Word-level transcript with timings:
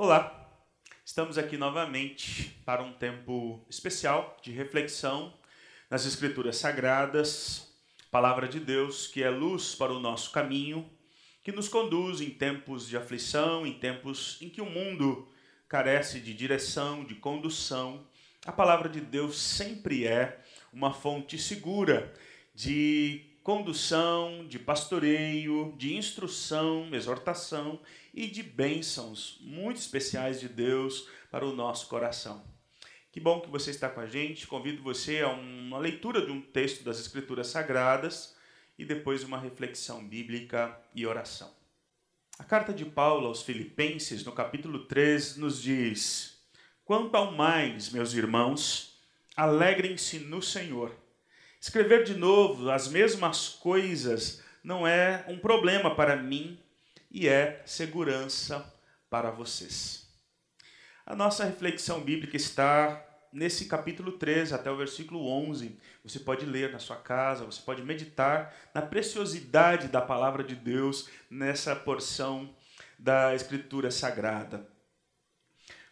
Olá, 0.00 0.48
estamos 1.04 1.36
aqui 1.38 1.56
novamente 1.56 2.56
para 2.64 2.84
um 2.84 2.92
tempo 2.92 3.66
especial 3.68 4.36
de 4.40 4.52
reflexão 4.52 5.34
nas 5.90 6.06
Escrituras 6.06 6.56
Sagradas, 6.58 7.74
Palavra 8.08 8.46
de 8.46 8.60
Deus, 8.60 9.08
que 9.08 9.24
é 9.24 9.28
luz 9.28 9.74
para 9.74 9.92
o 9.92 9.98
nosso 9.98 10.30
caminho, 10.30 10.88
que 11.42 11.50
nos 11.50 11.68
conduz 11.68 12.20
em 12.20 12.30
tempos 12.30 12.86
de 12.86 12.96
aflição, 12.96 13.66
em 13.66 13.72
tempos 13.72 14.38
em 14.40 14.48
que 14.48 14.60
o 14.60 14.70
mundo 14.70 15.26
carece 15.68 16.20
de 16.20 16.32
direção, 16.32 17.02
de 17.02 17.16
condução. 17.16 18.06
A 18.46 18.52
Palavra 18.52 18.88
de 18.88 19.00
Deus 19.00 19.36
sempre 19.36 20.06
é 20.06 20.40
uma 20.72 20.94
fonte 20.94 21.36
segura 21.36 22.14
de 22.54 23.27
condução, 23.48 24.46
de 24.46 24.58
pastoreio, 24.58 25.72
de 25.78 25.96
instrução, 25.96 26.86
exortação 26.92 27.80
e 28.12 28.26
de 28.26 28.42
bênçãos 28.42 29.38
muito 29.40 29.78
especiais 29.78 30.38
de 30.38 30.50
Deus 30.50 31.08
para 31.30 31.46
o 31.46 31.56
nosso 31.56 31.88
coração. 31.88 32.44
Que 33.10 33.18
bom 33.18 33.40
que 33.40 33.48
você 33.48 33.70
está 33.70 33.88
com 33.88 34.00
a 34.00 34.06
gente. 34.06 34.46
Convido 34.46 34.82
você 34.82 35.22
a 35.22 35.28
uma 35.28 35.78
leitura 35.78 36.26
de 36.26 36.30
um 36.30 36.42
texto 36.42 36.84
das 36.84 37.00
Escrituras 37.00 37.46
Sagradas 37.46 38.36
e 38.78 38.84
depois 38.84 39.24
uma 39.24 39.40
reflexão 39.40 40.06
bíblica 40.06 40.78
e 40.94 41.06
oração. 41.06 41.50
A 42.38 42.44
carta 42.44 42.70
de 42.70 42.84
Paulo 42.84 43.28
aos 43.28 43.40
Filipenses, 43.40 44.22
no 44.26 44.32
capítulo 44.32 44.80
3, 44.80 45.38
nos 45.38 45.62
diz: 45.62 46.38
Quanto 46.84 47.14
ao 47.14 47.32
mais, 47.32 47.88
meus 47.88 48.12
irmãos, 48.12 49.00
alegrem-se 49.34 50.18
no 50.18 50.42
Senhor. 50.42 51.07
Escrever 51.68 52.02
de 52.02 52.14
novo 52.14 52.70
as 52.70 52.88
mesmas 52.88 53.50
coisas 53.50 54.42
não 54.64 54.86
é 54.86 55.22
um 55.28 55.36
problema 55.38 55.94
para 55.94 56.16
mim 56.16 56.58
e 57.10 57.28
é 57.28 57.62
segurança 57.66 58.64
para 59.10 59.30
vocês. 59.30 60.08
A 61.04 61.14
nossa 61.14 61.44
reflexão 61.44 62.00
bíblica 62.00 62.38
está 62.38 63.04
nesse 63.30 63.66
capítulo 63.66 64.12
3 64.12 64.54
até 64.54 64.70
o 64.70 64.78
versículo 64.78 65.28
11. 65.28 65.78
Você 66.02 66.18
pode 66.18 66.46
ler 66.46 66.72
na 66.72 66.78
sua 66.78 66.96
casa, 66.96 67.44
você 67.44 67.60
pode 67.60 67.82
meditar 67.82 68.54
na 68.74 68.80
preciosidade 68.80 69.88
da 69.88 70.00
palavra 70.00 70.42
de 70.42 70.54
Deus 70.54 71.10
nessa 71.28 71.76
porção 71.76 72.48
da 72.98 73.34
Escritura 73.34 73.90
Sagrada. 73.90 74.66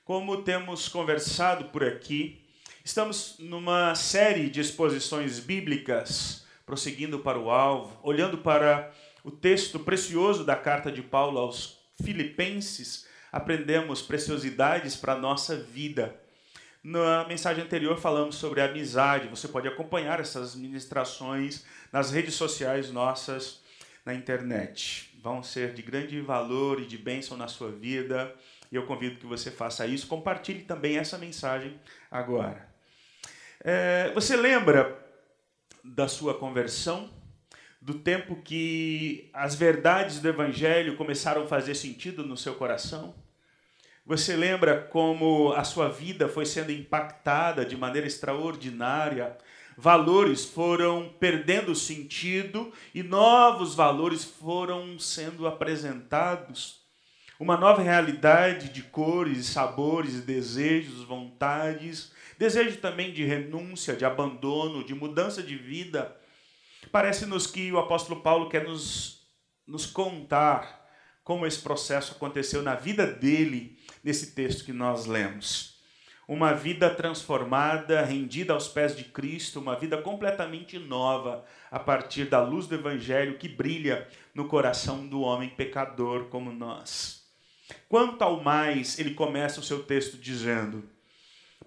Como 0.06 0.42
temos 0.42 0.88
conversado 0.88 1.66
por 1.66 1.84
aqui, 1.84 2.45
Estamos 2.86 3.34
numa 3.40 3.96
série 3.96 4.48
de 4.48 4.60
exposições 4.60 5.40
bíblicas, 5.40 6.46
prosseguindo 6.64 7.18
para 7.18 7.36
o 7.36 7.50
alvo, 7.50 7.98
olhando 8.00 8.38
para 8.38 8.92
o 9.24 9.30
texto 9.32 9.80
precioso 9.80 10.44
da 10.44 10.54
carta 10.54 10.92
de 10.92 11.02
Paulo 11.02 11.40
aos 11.40 11.80
Filipenses, 12.00 13.04
aprendemos 13.32 14.02
preciosidades 14.02 14.94
para 14.94 15.14
a 15.14 15.18
nossa 15.18 15.56
vida. 15.56 16.14
Na 16.80 17.26
mensagem 17.26 17.64
anterior 17.64 17.98
falamos 17.98 18.36
sobre 18.36 18.60
amizade. 18.60 19.26
Você 19.26 19.48
pode 19.48 19.66
acompanhar 19.66 20.20
essas 20.20 20.54
ministrações 20.54 21.64
nas 21.92 22.12
redes 22.12 22.34
sociais 22.34 22.88
nossas 22.92 23.62
na 24.04 24.14
internet. 24.14 25.12
Vão 25.20 25.42
ser 25.42 25.74
de 25.74 25.82
grande 25.82 26.20
valor 26.20 26.80
e 26.80 26.86
de 26.86 26.96
bênção 26.96 27.36
na 27.36 27.48
sua 27.48 27.72
vida. 27.72 28.32
E 28.70 28.76
eu 28.76 28.86
convido 28.86 29.18
que 29.18 29.26
você 29.26 29.50
faça 29.50 29.88
isso. 29.88 30.06
Compartilhe 30.06 30.62
também 30.62 30.98
essa 30.98 31.18
mensagem 31.18 31.80
agora. 32.08 32.75
É, 33.68 34.12
você 34.14 34.36
lembra 34.36 34.96
da 35.82 36.06
sua 36.06 36.32
conversão? 36.34 37.10
Do 37.82 37.94
tempo 37.94 38.36
que 38.36 39.28
as 39.34 39.56
verdades 39.56 40.20
do 40.20 40.28
Evangelho 40.28 40.94
começaram 40.94 41.42
a 41.42 41.48
fazer 41.48 41.74
sentido 41.74 42.24
no 42.24 42.36
seu 42.36 42.54
coração? 42.54 43.12
Você 44.06 44.36
lembra 44.36 44.82
como 44.82 45.52
a 45.52 45.64
sua 45.64 45.88
vida 45.88 46.28
foi 46.28 46.46
sendo 46.46 46.70
impactada 46.70 47.64
de 47.64 47.76
maneira 47.76 48.06
extraordinária? 48.06 49.36
Valores 49.76 50.44
foram 50.44 51.12
perdendo 51.18 51.74
sentido 51.74 52.72
e 52.94 53.02
novos 53.02 53.74
valores 53.74 54.22
foram 54.22 54.96
sendo 54.96 55.44
apresentados. 55.44 56.82
Uma 57.36 57.56
nova 57.56 57.82
realidade 57.82 58.68
de 58.68 58.84
cores, 58.84 59.46
sabores, 59.46 60.20
desejos, 60.20 61.02
vontades 61.02 62.14
Desejo 62.38 62.78
também 62.78 63.12
de 63.12 63.24
renúncia, 63.24 63.96
de 63.96 64.04
abandono, 64.04 64.84
de 64.84 64.94
mudança 64.94 65.42
de 65.42 65.56
vida. 65.56 66.16
Parece-nos 66.92 67.46
que 67.46 67.72
o 67.72 67.78
apóstolo 67.78 68.20
Paulo 68.20 68.48
quer 68.48 68.64
nos, 68.64 69.26
nos 69.66 69.86
contar 69.86 70.86
como 71.24 71.46
esse 71.46 71.60
processo 71.60 72.12
aconteceu 72.12 72.62
na 72.62 72.74
vida 72.74 73.06
dele, 73.06 73.78
nesse 74.04 74.32
texto 74.34 74.64
que 74.64 74.72
nós 74.72 75.06
lemos. 75.06 75.76
Uma 76.28 76.52
vida 76.52 76.88
transformada, 76.90 78.02
rendida 78.02 78.52
aos 78.52 78.68
pés 78.68 78.96
de 78.96 79.04
Cristo, 79.04 79.60
uma 79.60 79.76
vida 79.76 80.00
completamente 80.02 80.78
nova 80.78 81.44
a 81.70 81.78
partir 81.78 82.26
da 82.26 82.42
luz 82.42 82.66
do 82.66 82.74
Evangelho 82.74 83.38
que 83.38 83.48
brilha 83.48 84.06
no 84.34 84.46
coração 84.46 85.06
do 85.06 85.20
homem 85.20 85.48
pecador 85.48 86.26
como 86.26 86.52
nós. 86.52 87.24
Quanto 87.88 88.22
ao 88.22 88.42
mais, 88.42 88.98
ele 88.98 89.14
começa 89.14 89.60
o 89.60 89.64
seu 89.64 89.82
texto 89.82 90.16
dizendo: 90.16 90.88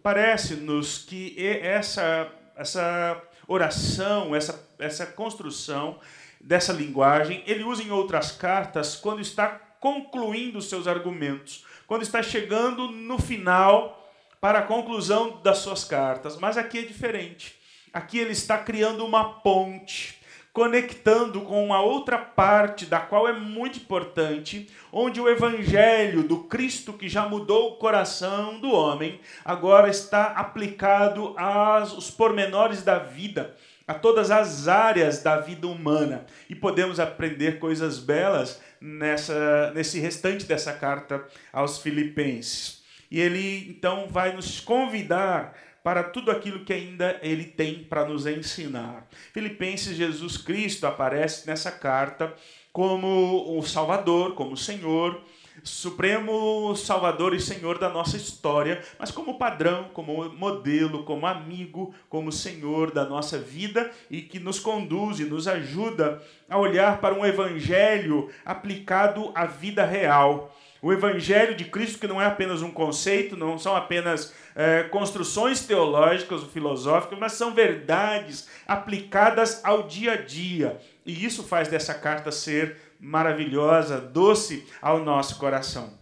Parece-nos 0.02 1.00
que 1.00 1.36
essa, 1.62 2.32
essa 2.56 3.22
oração, 3.48 4.36
essa, 4.36 4.70
essa 4.78 5.06
construção 5.06 6.00
dessa 6.40 6.72
linguagem, 6.72 7.44
ele 7.46 7.64
usa 7.64 7.84
em 7.84 7.92
outras 7.92 8.32
cartas 8.32 8.96
quando 8.96 9.22
está 9.22 9.50
concluindo 9.80 10.62
seus 10.62 10.88
argumentos, 10.88 11.66
quando 11.88 12.04
está 12.04 12.22
chegando 12.22 12.92
no 12.92 13.18
final 13.20 14.12
para 14.40 14.60
a 14.60 14.64
conclusão 14.64 15.42
das 15.42 15.60
suas 15.60 15.84
cartas. 15.84 16.38
Mas 16.38 16.58
aqui 16.58 16.80
é 16.80 16.84
diferente. 16.84 17.56
Aqui 17.92 18.20
ele 18.20 18.32
está 18.32 18.58
criando 18.58 19.06
uma 19.06 19.40
ponte 19.42 20.19
conectando 20.60 21.40
com 21.40 21.64
uma 21.64 21.82
outra 21.82 22.18
parte 22.18 22.86
da 22.86 23.00
qual 23.00 23.30
é 23.30 23.32
muito 23.32 23.80
importante, 23.80 24.70
onde 24.92 25.22
o 25.22 25.30
evangelho 25.30 26.22
do 26.22 26.40
Cristo 26.40 26.92
que 26.92 27.08
já 27.08 27.26
mudou 27.30 27.70
o 27.70 27.76
coração 27.78 28.60
do 28.60 28.70
homem, 28.70 29.22
agora 29.46 29.88
está 29.88 30.26
aplicado 30.26 31.34
aos 31.38 32.12
pormenores 32.12 32.84
da 32.84 33.00
vida, 33.00 33.56
a 33.88 33.94
todas 33.94 34.32
as 34.32 34.68
áreas 34.68 35.24
da 35.24 35.40
vida 35.40 35.66
humana. 35.66 36.26
E 36.50 36.56
podemos 36.56 37.00
aprender 37.00 37.58
coisas 37.58 37.98
belas 37.98 38.62
nessa 38.82 39.72
nesse 39.74 39.98
restante 39.98 40.44
dessa 40.44 40.74
carta 40.74 41.24
aos 41.54 41.82
Filipenses. 41.82 42.84
E 43.10 43.18
ele 43.18 43.70
então 43.70 44.10
vai 44.10 44.36
nos 44.36 44.60
convidar 44.60 45.56
para 45.84 46.04
tudo 46.04 46.32
aquilo 46.32 46.66
que 46.66 46.74
ainda 46.74 47.20
ele 47.22 47.46
tem 47.46 47.84
para 47.84 48.06
nos 48.06 48.26
ensinar. 48.26 49.08
Filipenses, 49.34 49.96
Jesus 49.96 50.38
Cristo 50.38 50.86
aparece 50.86 51.48
nessa 51.48 51.72
carta 51.72 52.34
como 52.72 53.58
o 53.58 53.64
Salvador, 53.64 54.36
como 54.36 54.54
o 54.54 54.58
Senhor, 54.58 55.22
Supremo 55.64 56.76
Salvador 56.76 57.34
e 57.34 57.40
Senhor 57.40 57.78
da 57.78 57.90
nossa 57.90 58.16
história, 58.16 58.82
mas 58.98 59.12
como 59.12 59.38
padrão, 59.38 59.90
como 59.94 60.30
modelo, 60.30 61.04
como 61.04 61.26
amigo, 61.26 61.94
como 62.08 62.32
Senhor 62.32 62.92
da 62.92 63.06
nossa 63.06 63.38
vida 63.38 63.92
e 64.10 64.22
que 64.22 64.40
nos 64.40 64.60
conduz 64.60 65.20
e 65.20 65.26
nos 65.26 65.48
ajuda 65.48 66.22
a 66.50 66.58
olhar 66.58 67.02
para 67.02 67.14
um 67.14 67.26
evangelho 67.26 68.30
aplicado 68.46 69.32
à 69.36 69.46
vida 69.46 69.86
real. 69.86 70.56
O 70.82 70.94
Evangelho 70.94 71.56
de 71.56 71.66
Cristo, 71.66 72.00
que 72.00 72.08
não 72.08 72.22
é 72.22 72.26
apenas 72.26 72.62
um 72.62 72.72
conceito, 72.72 73.36
não 73.36 73.60
são 73.60 73.76
apenas 73.76 74.34
é, 74.56 74.84
construções 74.84 75.66
teológicas 75.66 76.42
ou 76.42 76.50
filosóficas, 76.50 77.18
mas 77.18 77.34
são 77.34 77.54
verdades 77.54 78.48
aplicadas 78.68 79.64
ao 79.64 79.84
dia 79.84 80.14
a 80.14 80.18
dia. 80.18 80.80
E 81.06 81.26
isso 81.26 81.44
faz 81.44 81.68
dessa 81.68 81.94
carta 81.94 82.32
ser 82.32 82.78
maravilhosa, 83.00 84.00
doce 84.00 84.68
ao 84.82 85.00
nosso 85.00 85.38
coração. 85.38 85.98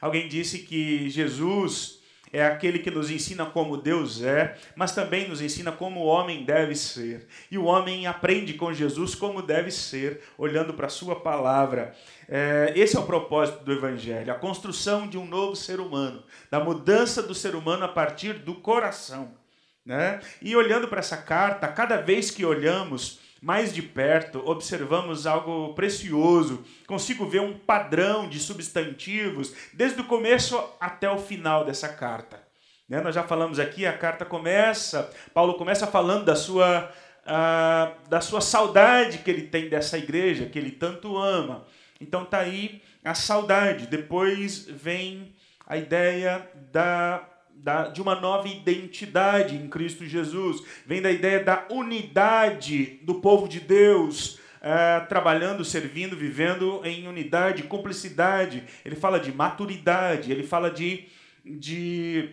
Alguém 0.00 0.28
disse 0.28 0.60
que 0.60 1.10
Jesus 1.10 1.97
é 2.32 2.44
aquele 2.44 2.78
que 2.78 2.90
nos 2.90 3.10
ensina 3.10 3.46
como 3.46 3.76
Deus 3.76 4.22
é, 4.22 4.56
mas 4.74 4.92
também 4.92 5.28
nos 5.28 5.40
ensina 5.40 5.72
como 5.72 6.00
o 6.00 6.06
homem 6.06 6.44
deve 6.44 6.74
ser. 6.74 7.26
E 7.50 7.58
o 7.58 7.64
homem 7.64 8.06
aprende 8.06 8.54
com 8.54 8.72
Jesus 8.72 9.14
como 9.14 9.42
deve 9.42 9.70
ser, 9.70 10.22
olhando 10.36 10.74
para 10.74 10.86
a 10.86 10.90
sua 10.90 11.16
palavra. 11.16 11.94
É, 12.28 12.72
esse 12.76 12.96
é 12.96 13.00
o 13.00 13.06
propósito 13.06 13.64
do 13.64 13.72
Evangelho, 13.72 14.32
a 14.32 14.36
construção 14.36 15.08
de 15.08 15.16
um 15.16 15.26
novo 15.26 15.56
ser 15.56 15.80
humano, 15.80 16.22
da 16.50 16.60
mudança 16.60 17.22
do 17.22 17.34
ser 17.34 17.54
humano 17.54 17.84
a 17.84 17.88
partir 17.88 18.34
do 18.34 18.54
coração. 18.54 19.32
Né? 19.84 20.20
E 20.42 20.54
olhando 20.54 20.86
para 20.86 20.98
essa 20.98 21.16
carta, 21.16 21.66
cada 21.66 21.96
vez 21.96 22.30
que 22.30 22.44
olhamos, 22.44 23.20
mais 23.40 23.72
de 23.72 23.82
perto, 23.82 24.42
observamos 24.44 25.26
algo 25.26 25.74
precioso. 25.74 26.64
Consigo 26.86 27.26
ver 27.26 27.40
um 27.40 27.58
padrão 27.58 28.28
de 28.28 28.38
substantivos 28.40 29.54
desde 29.72 30.00
o 30.00 30.04
começo 30.04 30.58
até 30.80 31.08
o 31.10 31.18
final 31.18 31.64
dessa 31.64 31.88
carta. 31.88 32.42
Né? 32.88 33.00
Nós 33.00 33.14
já 33.14 33.22
falamos 33.22 33.58
aqui, 33.58 33.86
a 33.86 33.96
carta 33.96 34.24
começa, 34.24 35.10
Paulo 35.34 35.54
começa 35.54 35.86
falando 35.86 36.24
da 36.24 36.34
sua, 36.34 36.90
uh, 37.24 38.08
da 38.08 38.20
sua 38.20 38.40
saudade 38.40 39.18
que 39.18 39.30
ele 39.30 39.42
tem 39.42 39.68
dessa 39.68 39.98
igreja, 39.98 40.46
que 40.46 40.58
ele 40.58 40.70
tanto 40.70 41.16
ama. 41.16 41.66
Então 42.00 42.22
está 42.22 42.38
aí 42.38 42.82
a 43.04 43.14
saudade, 43.14 43.86
depois 43.86 44.64
vem 44.66 45.34
a 45.66 45.76
ideia 45.76 46.48
da, 46.72 47.22
da, 47.62 47.88
de 47.88 48.00
uma 48.00 48.14
nova 48.14 48.48
identidade 48.48 49.56
em 49.56 49.68
Cristo 49.68 50.06
Jesus, 50.06 50.62
vem 50.86 51.02
da 51.02 51.10
ideia 51.10 51.42
da 51.42 51.66
unidade 51.70 53.00
do 53.02 53.16
povo 53.16 53.48
de 53.48 53.60
Deus, 53.60 54.38
é, 54.60 55.00
trabalhando, 55.00 55.64
servindo, 55.64 56.16
vivendo 56.16 56.80
em 56.84 57.06
unidade, 57.06 57.64
cumplicidade. 57.64 58.64
Ele 58.84 58.96
fala 58.96 59.18
de 59.18 59.32
maturidade, 59.32 60.30
ele 60.32 60.42
fala 60.42 60.70
de, 60.70 61.06
de, 61.44 62.30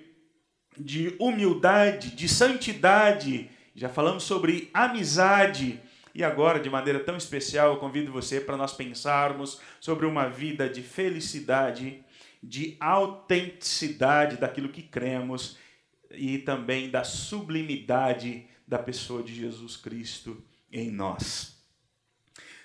de 0.78 1.16
humildade, 1.20 2.12
de 2.12 2.28
santidade. 2.30 3.50
Já 3.76 3.90
falamos 3.90 4.24
sobre 4.24 4.70
amizade. 4.74 5.80
E 6.14 6.24
agora, 6.24 6.62
de 6.62 6.70
maneira 6.70 7.00
tão 7.00 7.18
especial, 7.18 7.74
eu 7.74 7.78
convido 7.78 8.10
você 8.10 8.40
para 8.40 8.56
nós 8.56 8.72
pensarmos 8.72 9.60
sobre 9.82 10.06
uma 10.06 10.30
vida 10.30 10.70
de 10.70 10.82
felicidade, 10.82 12.05
de 12.48 12.78
autenticidade 12.80 14.38
daquilo 14.38 14.70
que 14.70 14.84
cremos 14.84 15.58
e 16.12 16.38
também 16.38 16.90
da 16.90 17.04
sublimidade 17.04 18.48
da 18.68 18.80
pessoa 18.80 19.24
de 19.24 19.34
Jesus 19.34 19.76
Cristo 19.76 20.42
em 20.72 20.92
nós. 20.92 21.56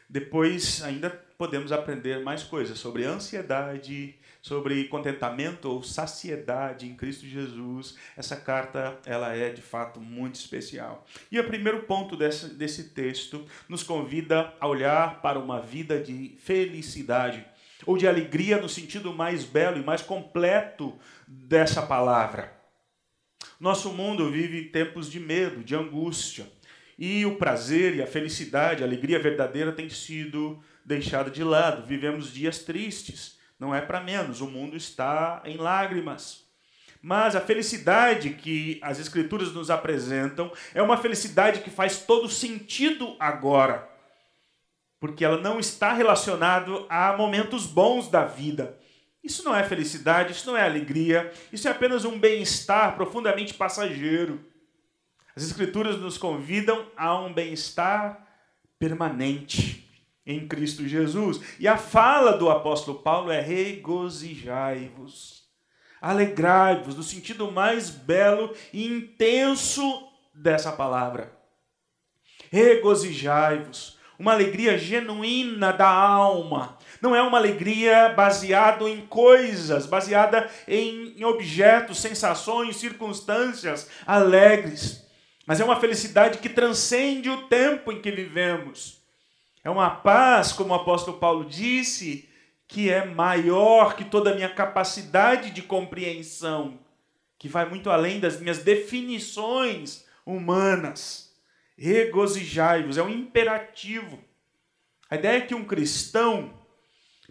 Depois, 0.08 0.82
ainda 0.82 1.08
podemos 1.38 1.72
aprender 1.72 2.20
mais 2.22 2.42
coisas 2.42 2.78
sobre 2.78 3.04
ansiedade, 3.04 4.16
sobre 4.42 4.84
contentamento 4.88 5.70
ou 5.70 5.82
saciedade 5.82 6.86
em 6.86 6.96
Cristo 6.96 7.26
Jesus. 7.26 7.96
Essa 8.16 8.36
carta 8.36 8.98
ela 9.06 9.34
é 9.34 9.50
de 9.50 9.62
fato 9.62 10.00
muito 10.00 10.34
especial. 10.34 11.06
E 11.30 11.38
o 11.38 11.46
primeiro 11.46 11.84
ponto 11.84 12.16
desse, 12.16 12.54
desse 12.54 12.90
texto 12.90 13.46
nos 13.68 13.82
convida 13.82 14.52
a 14.58 14.66
olhar 14.66 15.22
para 15.22 15.38
uma 15.38 15.60
vida 15.60 16.02
de 16.02 16.36
felicidade 16.38 17.46
ou 17.86 17.96
de 17.96 18.06
alegria 18.06 18.60
no 18.60 18.68
sentido 18.68 19.12
mais 19.12 19.44
belo 19.44 19.78
e 19.78 19.84
mais 19.84 20.02
completo 20.02 20.98
dessa 21.26 21.82
palavra. 21.82 22.60
Nosso 23.58 23.92
mundo 23.92 24.30
vive 24.30 24.64
tempos 24.64 25.10
de 25.10 25.20
medo, 25.20 25.62
de 25.62 25.74
angústia. 25.74 26.46
E 26.98 27.24
o 27.24 27.36
prazer 27.36 27.96
e 27.96 28.02
a 28.02 28.06
felicidade, 28.06 28.82
a 28.82 28.86
alegria 28.86 29.18
verdadeira 29.18 29.72
tem 29.72 29.88
sido 29.88 30.62
deixada 30.84 31.30
de 31.30 31.42
lado. 31.42 31.86
Vivemos 31.86 32.32
dias 32.32 32.58
tristes, 32.60 33.38
não 33.58 33.74
é 33.74 33.80
para 33.80 34.00
menos. 34.00 34.40
O 34.40 34.46
mundo 34.46 34.76
está 34.76 35.42
em 35.44 35.56
lágrimas. 35.56 36.44
Mas 37.02 37.34
a 37.34 37.40
felicidade 37.40 38.30
que 38.30 38.78
as 38.82 38.98
Escrituras 38.98 39.52
nos 39.52 39.70
apresentam 39.70 40.52
é 40.74 40.82
uma 40.82 40.98
felicidade 40.98 41.60
que 41.60 41.70
faz 41.70 41.98
todo 42.02 42.28
sentido 42.28 43.16
agora, 43.18 43.89
porque 45.00 45.24
ela 45.24 45.40
não 45.40 45.58
está 45.58 45.94
relacionada 45.94 46.70
a 46.88 47.16
momentos 47.16 47.66
bons 47.66 48.08
da 48.08 48.24
vida. 48.24 48.78
Isso 49.24 49.42
não 49.42 49.56
é 49.56 49.64
felicidade, 49.64 50.32
isso 50.32 50.46
não 50.46 50.56
é 50.56 50.64
alegria, 50.64 51.32
isso 51.52 51.66
é 51.66 51.70
apenas 51.70 52.04
um 52.04 52.18
bem-estar 52.18 52.94
profundamente 52.94 53.54
passageiro. 53.54 54.44
As 55.34 55.42
Escrituras 55.42 55.98
nos 55.98 56.18
convidam 56.18 56.86
a 56.96 57.18
um 57.18 57.32
bem-estar 57.32 58.26
permanente 58.78 59.88
em 60.26 60.46
Cristo 60.46 60.86
Jesus. 60.86 61.40
E 61.58 61.66
a 61.66 61.76
fala 61.76 62.36
do 62.36 62.50
apóstolo 62.50 62.98
Paulo 62.98 63.30
é: 63.30 63.40
regozijai-vos, 63.40 65.44
alegrai-vos, 66.00 66.96
no 66.96 67.02
sentido 67.02 67.50
mais 67.50 67.90
belo 67.90 68.54
e 68.72 68.86
intenso 68.86 70.08
dessa 70.34 70.72
palavra. 70.72 71.38
Regozijai-vos, 72.50 73.99
uma 74.20 74.32
alegria 74.32 74.78
genuína 74.78 75.72
da 75.72 75.88
alma. 75.88 76.78
Não 77.02 77.16
é 77.16 77.20
uma 77.22 77.38
alegria 77.38 78.10
baseada 78.10 78.88
em 78.88 79.00
coisas, 79.00 79.86
baseada 79.86 80.48
em 80.68 81.24
objetos, 81.24 81.98
sensações, 81.98 82.76
circunstâncias 82.76 83.90
alegres 84.06 85.10
mas 85.50 85.58
é 85.58 85.64
uma 85.64 85.80
felicidade 85.80 86.38
que 86.38 86.48
transcende 86.48 87.28
o 87.28 87.48
tempo 87.48 87.90
em 87.90 88.00
que 88.00 88.12
vivemos. 88.12 89.02
É 89.64 89.68
uma 89.68 89.90
paz, 89.90 90.52
como 90.52 90.72
o 90.72 90.76
apóstolo 90.76 91.18
Paulo 91.18 91.44
disse, 91.44 92.28
que 92.68 92.88
é 92.88 93.04
maior 93.04 93.96
que 93.96 94.04
toda 94.04 94.30
a 94.30 94.34
minha 94.36 94.48
capacidade 94.48 95.50
de 95.50 95.60
compreensão, 95.60 96.78
que 97.36 97.48
vai 97.48 97.68
muito 97.68 97.90
além 97.90 98.20
das 98.20 98.38
minhas 98.38 98.58
definições 98.58 100.04
humanas. 100.24 101.29
Regozijai-vos, 101.82 102.98
é 102.98 103.02
um 103.02 103.08
imperativo. 103.08 104.22
A 105.08 105.16
ideia 105.16 105.38
é 105.38 105.40
que 105.40 105.54
um 105.54 105.64
cristão 105.64 106.52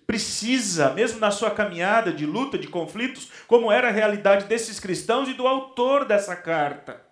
precisa, 0.08 0.90
mesmo 0.94 1.20
na 1.20 1.30
sua 1.30 1.52
caminhada 1.52 2.12
de 2.12 2.26
luta, 2.26 2.58
de 2.58 2.68
conflitos, 2.68 3.30
como 3.46 3.72
era 3.72 3.90
a 3.90 3.92
realidade 3.92 4.46
desses 4.46 4.80
cristãos 4.80 5.30
e 5.30 5.34
do 5.34 5.48
autor 5.48 6.04
dessa 6.04 6.36
carta 6.36 7.08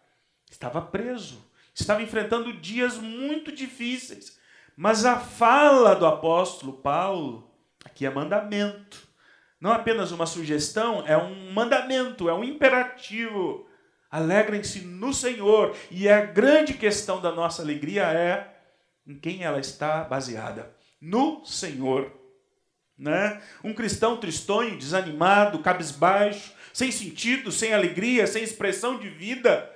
Estava 0.49 0.81
preso, 0.81 1.45
estava 1.73 2.01
enfrentando 2.01 2.53
dias 2.53 2.97
muito 2.97 3.51
difíceis. 3.51 4.39
Mas 4.75 5.05
a 5.05 5.19
fala 5.19 5.95
do 5.95 6.05
apóstolo 6.05 6.73
Paulo, 6.73 7.51
aqui 7.83 8.05
é 8.05 8.09
mandamento. 8.09 9.07
Não 9.59 9.71
apenas 9.71 10.11
uma 10.11 10.25
sugestão, 10.25 11.03
é 11.05 11.17
um 11.17 11.51
mandamento, 11.51 12.29
é 12.29 12.33
um 12.33 12.43
imperativo. 12.43 13.66
Alegrem-se 14.09 14.81
no 14.81 15.13
Senhor. 15.13 15.75
E 15.91 16.07
a 16.09 16.21
grande 16.21 16.73
questão 16.73 17.21
da 17.21 17.31
nossa 17.31 17.61
alegria 17.61 18.03
é 18.03 18.53
em 19.05 19.17
quem 19.17 19.43
ela 19.43 19.59
está 19.59 20.03
baseada. 20.03 20.71
No 20.99 21.45
Senhor. 21.45 22.11
Né? 22.97 23.41
Um 23.63 23.73
cristão 23.73 24.17
tristonho, 24.17 24.77
desanimado, 24.77 25.59
cabisbaixo, 25.59 26.53
sem 26.73 26.91
sentido, 26.91 27.51
sem 27.51 27.73
alegria, 27.73 28.25
sem 28.25 28.43
expressão 28.43 28.97
de 28.97 29.07
vida, 29.07 29.71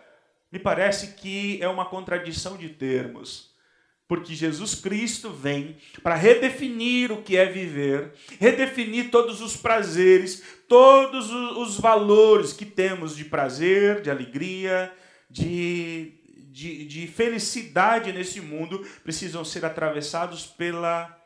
me 0.51 0.60
parece 0.60 1.13
que 1.13 1.62
é 1.62 1.68
uma 1.68 1.86
contradição 1.86 2.57
de 2.57 2.69
termos. 2.69 3.50
Porque 4.12 4.36
Jesus 4.36 4.75
Cristo 4.75 5.30
vem 5.30 5.78
para 6.04 6.16
redefinir 6.16 7.13
o 7.13 7.22
que 7.22 7.38
é 7.38 7.46
viver, 7.46 8.12
redefinir 8.42 9.10
todos 9.10 9.40
os 9.40 9.56
prazeres, 9.56 10.44
todos 10.68 11.31
os 11.31 11.80
valores 11.80 12.52
que 12.52 12.66
temos 12.66 13.16
de 13.16 13.24
prazer, 13.24 14.02
de 14.02 14.12
alegria, 14.12 14.94
de, 15.30 16.12
de, 16.52 16.86
de 16.88 17.08
felicidade 17.08 18.12
nesse 18.12 18.42
mundo, 18.42 18.86
precisam 19.02 19.46
ser 19.46 19.63
atravessados 19.63 20.46
pela 20.46 21.18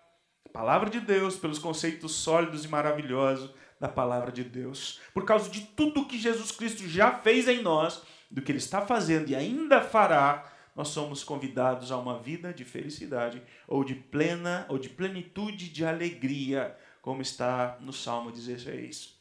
palavra 0.54 0.88
de 0.88 1.00
Deus, 1.00 1.38
pelos 1.38 1.58
conceitos 1.58 2.12
sólidos 2.12 2.66
e 2.66 2.68
maravilhosos 2.68 3.50
da 3.80 3.88
palavra 3.88 4.32
de 4.32 4.44
Deus. 4.44 5.02
Por 5.12 5.26
causa 5.26 5.50
de 5.50 5.62
tudo 5.62 6.06
que 6.06 6.20
Jesus 6.20 6.52
Cristo 6.52 6.88
já 6.88 7.14
fez 7.14 7.48
em 7.48 7.64
nós 7.64 8.04
do 8.30 8.44
que 8.44 8.52
Ele 8.52 8.60
está 8.60 8.80
fazendo 8.80 9.28
e 9.32 9.36
ainda 9.36 9.82
fará, 9.82 10.55
nós 10.76 10.90
somos 10.90 11.24
convidados 11.24 11.92
a 11.92 11.98
uma 11.98 12.20
vida 12.20 12.54
de 12.54 12.66
felicidade 12.66 13.42
ou 13.66 13.84
de 13.84 13.96
plena 13.96 14.66
ou 14.68 14.78
de 14.78 14.90
plenitude 14.90 15.70
de 15.70 15.86
alegria, 15.86 16.76
como 17.02 17.22
está 17.22 17.78
no 17.80 17.94
Salmo 17.94 18.32
16. 18.32 19.16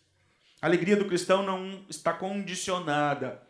A 0.61 0.67
alegria 0.67 0.97
do 0.97 1.05
cristão 1.05 1.43
não 1.43 1.85
está 1.89 2.13
condicionada 2.13 3.41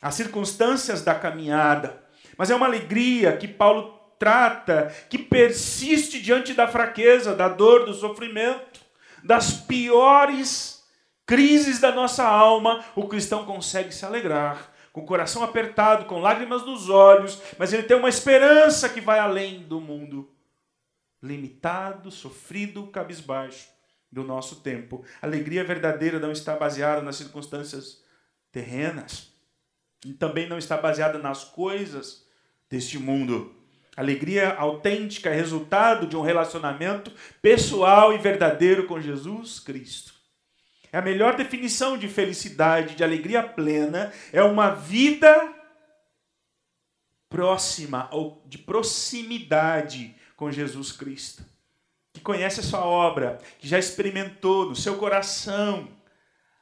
às 0.00 0.16
circunstâncias 0.16 1.02
da 1.02 1.14
caminhada, 1.14 2.02
mas 2.36 2.50
é 2.50 2.54
uma 2.54 2.66
alegria 2.66 3.36
que 3.36 3.46
Paulo 3.46 4.00
trata, 4.18 4.92
que 5.08 5.18
persiste 5.18 6.20
diante 6.20 6.54
da 6.54 6.66
fraqueza, 6.66 7.34
da 7.34 7.48
dor, 7.48 7.84
do 7.84 7.94
sofrimento, 7.94 8.80
das 9.22 9.52
piores 9.52 10.82
crises 11.24 11.78
da 11.78 11.92
nossa 11.92 12.24
alma, 12.24 12.84
o 12.96 13.06
cristão 13.06 13.44
consegue 13.44 13.94
se 13.94 14.04
alegrar 14.04 14.71
com 14.92 15.00
o 15.00 15.06
coração 15.06 15.42
apertado, 15.42 16.04
com 16.04 16.20
lágrimas 16.20 16.64
nos 16.66 16.90
olhos, 16.90 17.40
mas 17.58 17.72
ele 17.72 17.84
tem 17.84 17.96
uma 17.96 18.08
esperança 18.08 18.88
que 18.88 19.00
vai 19.00 19.18
além 19.18 19.62
do 19.62 19.80
mundo 19.80 20.30
limitado, 21.22 22.10
sofrido, 22.10 22.86
cabisbaixo 22.88 23.68
do 24.10 24.22
nosso 24.22 24.56
tempo. 24.56 25.04
A 25.22 25.26
alegria 25.26 25.64
verdadeira 25.64 26.18
não 26.18 26.32
está 26.32 26.56
baseada 26.56 27.00
nas 27.00 27.16
circunstâncias 27.16 28.02
terrenas 28.50 29.32
e 30.04 30.12
também 30.12 30.48
não 30.48 30.58
está 30.58 30.76
baseada 30.76 31.18
nas 31.18 31.44
coisas 31.44 32.26
deste 32.68 32.98
mundo. 32.98 33.54
Alegria 33.96 34.54
autêntica 34.54 35.30
é 35.30 35.34
resultado 35.34 36.06
de 36.06 36.16
um 36.16 36.22
relacionamento 36.22 37.12
pessoal 37.40 38.12
e 38.12 38.18
verdadeiro 38.18 38.86
com 38.86 39.00
Jesus 39.00 39.60
Cristo. 39.60 40.11
É 40.92 40.98
a 40.98 41.02
melhor 41.02 41.34
definição 41.34 41.96
de 41.96 42.06
felicidade, 42.06 42.94
de 42.94 43.02
alegria 43.02 43.42
plena, 43.42 44.12
é 44.30 44.42
uma 44.42 44.74
vida 44.74 45.54
próxima 47.30 48.10
ou 48.12 48.44
de 48.46 48.58
proximidade 48.58 50.14
com 50.36 50.52
Jesus 50.52 50.92
Cristo. 50.92 51.42
Que 52.12 52.20
conhece 52.20 52.60
a 52.60 52.62
sua 52.62 52.84
obra, 52.84 53.38
que 53.58 53.66
já 53.66 53.78
experimentou 53.78 54.68
no 54.68 54.76
seu 54.76 54.98
coração 54.98 55.88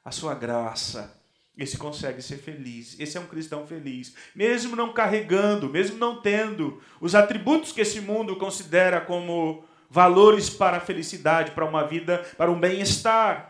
a 0.04 0.12
sua 0.12 0.32
graça. 0.32 1.20
Esse 1.58 1.76
consegue 1.76 2.22
ser 2.22 2.37
feliz. 2.37 2.99
Esse 3.00 3.18
é 3.18 3.20
um 3.20 3.26
cristão 3.26 3.66
feliz. 3.66 4.14
Mesmo 4.32 4.76
não 4.76 4.92
carregando, 4.92 5.68
mesmo 5.68 5.99
não 5.99 6.22
tendo 6.22 6.80
os 7.00 7.16
atributos 7.16 7.72
que 7.72 7.80
esse 7.80 8.00
mundo 8.00 8.37
considera 8.37 9.00
como 9.00 9.64
valores 9.90 10.49
para 10.49 10.76
a 10.76 10.80
felicidade, 10.80 11.50
para 11.50 11.64
uma 11.64 11.84
vida, 11.84 12.18
para 12.38 12.50
um 12.50 12.60
bem-estar. 12.60 13.50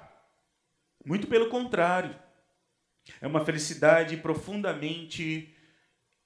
Muito 1.04 1.26
pelo 1.26 1.48
contrário. 1.48 2.14
É 3.20 3.26
uma 3.26 3.44
felicidade 3.44 4.16
profundamente 4.18 5.54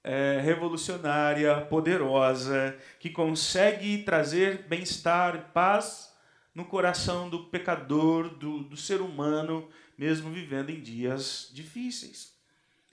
é, 0.02 0.40
revolucionária, 0.42 1.60
poderosa, 1.62 2.76
que 3.00 3.08
consegue 3.08 4.02
trazer 4.02 4.66
bem-estar, 4.68 5.52
paz 5.52 6.12
no 6.54 6.64
coração 6.64 7.28
do 7.30 7.44
pecador, 7.44 8.28
do, 8.28 8.60
do 8.64 8.76
ser 8.76 9.00
humano, 9.00 9.68
mesmo 9.96 10.30
vivendo 10.30 10.70
em 10.70 10.80
dias 10.80 11.50
difíceis. 11.52 12.34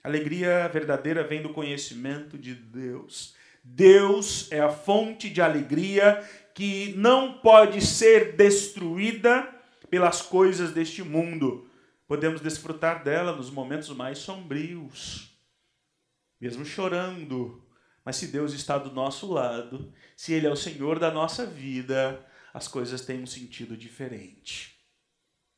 Alegria 0.02 0.68
verdadeira 0.68 1.22
vem 1.22 1.42
do 1.42 1.50
conhecimento 1.50 2.38
de 2.38 2.54
Deus. 2.54 3.34
Deus 3.62 4.50
é 4.50 4.60
a 4.60 4.70
fonte 4.70 5.30
de 5.30 5.40
alegria 5.40 6.26
que 6.54 6.92
não 6.96 7.34
pode 7.34 7.80
ser 7.80 8.32
destruída 8.34 9.48
pelas 9.88 10.20
coisas 10.22 10.72
deste 10.72 11.02
mundo. 11.02 11.68
Podemos 12.12 12.42
desfrutar 12.42 13.02
dela 13.02 13.34
nos 13.34 13.50
momentos 13.50 13.88
mais 13.88 14.18
sombrios, 14.18 15.34
mesmo 16.38 16.62
chorando. 16.62 17.66
Mas 18.04 18.16
se 18.16 18.26
Deus 18.26 18.52
está 18.52 18.76
do 18.76 18.92
nosso 18.92 19.32
lado, 19.32 19.90
se 20.14 20.34
Ele 20.34 20.46
é 20.46 20.50
o 20.50 20.54
Senhor 20.54 20.98
da 20.98 21.10
nossa 21.10 21.46
vida, 21.46 22.22
as 22.52 22.68
coisas 22.68 23.00
têm 23.06 23.22
um 23.22 23.26
sentido 23.26 23.78
diferente. 23.78 24.78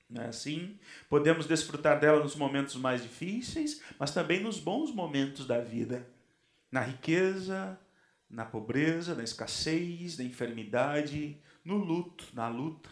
Não 0.08 0.22
é 0.22 0.28
assim? 0.28 0.78
Podemos 1.08 1.46
desfrutar 1.46 1.98
dela 1.98 2.22
nos 2.22 2.36
momentos 2.36 2.76
mais 2.76 3.02
difíceis, 3.02 3.82
mas 3.98 4.12
também 4.12 4.40
nos 4.40 4.60
bons 4.60 4.94
momentos 4.94 5.48
da 5.48 5.60
vida. 5.60 6.08
Na 6.70 6.82
riqueza, 6.82 7.76
na 8.30 8.44
pobreza, 8.44 9.16
na 9.16 9.24
escassez, 9.24 10.18
na 10.18 10.22
enfermidade, 10.22 11.36
no 11.64 11.78
luto, 11.78 12.28
na 12.32 12.46
luta, 12.46 12.90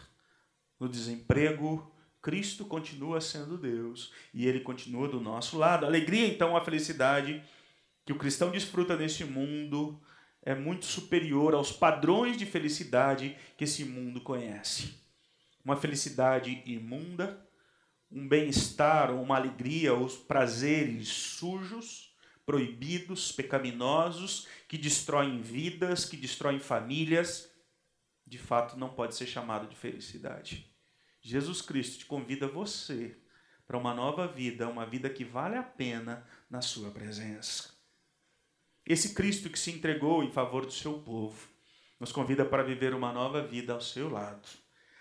no 0.77 0.89
desemprego, 0.89 1.92
Cristo 2.23 2.63
continua 2.63 3.19
sendo 3.19 3.57
Deus 3.57 4.13
e 4.33 4.47
ele 4.47 4.61
continua 4.61 5.09
do 5.09 5.19
nosso 5.19 5.57
lado. 5.57 5.83
A 5.83 5.89
alegria, 5.89 6.25
então, 6.25 6.55
a 6.55 6.63
felicidade 6.63 7.43
que 8.05 8.13
o 8.13 8.17
cristão 8.17 8.49
desfruta 8.49 8.95
neste 8.95 9.25
mundo 9.25 10.01
é 10.41 10.55
muito 10.55 10.85
superior 10.85 11.53
aos 11.53 11.73
padrões 11.73 12.37
de 12.37 12.45
felicidade 12.45 13.37
que 13.57 13.65
esse 13.65 13.83
mundo 13.83 14.21
conhece. 14.21 14.95
Uma 15.65 15.75
felicidade 15.75 16.63
imunda, 16.65 17.45
um 18.09 18.25
bem-estar, 18.25 19.11
uma 19.13 19.35
alegria, 19.35 19.93
os 19.93 20.15
prazeres 20.15 21.09
sujos, 21.09 22.15
proibidos, 22.45 23.33
pecaminosos, 23.33 24.47
que 24.69 24.77
destroem 24.77 25.41
vidas, 25.41 26.05
que 26.05 26.15
destroem 26.15 26.59
famílias, 26.59 27.51
de 28.25 28.37
fato 28.37 28.77
não 28.77 28.89
pode 28.89 29.13
ser 29.13 29.27
chamado 29.27 29.67
de 29.67 29.75
felicidade. 29.75 30.72
Jesus 31.25 31.61
Cristo 31.61 31.99
te 31.99 32.05
convida 32.05 32.47
você 32.49 33.15
para 33.65 33.77
uma 33.77 33.93
nova 33.93 34.27
vida, 34.27 34.67
uma 34.67 34.85
vida 34.85 35.09
que 35.09 35.23
vale 35.23 35.55
a 35.55 35.63
pena 35.63 36.27
na 36.49 36.59
sua 36.59 36.91
presença. 36.91 37.69
Esse 38.85 39.13
Cristo 39.13 39.49
que 39.49 39.57
se 39.57 39.71
entregou 39.71 40.21
em 40.21 40.29
favor 40.29 40.65
do 40.65 40.73
seu 40.73 40.99
povo 40.99 41.47
nos 41.97 42.11
convida 42.11 42.43
para 42.43 42.61
viver 42.61 42.93
uma 42.93 43.13
nova 43.13 43.41
vida 43.41 43.71
ao 43.71 43.79
seu 43.79 44.09
lado. 44.09 44.45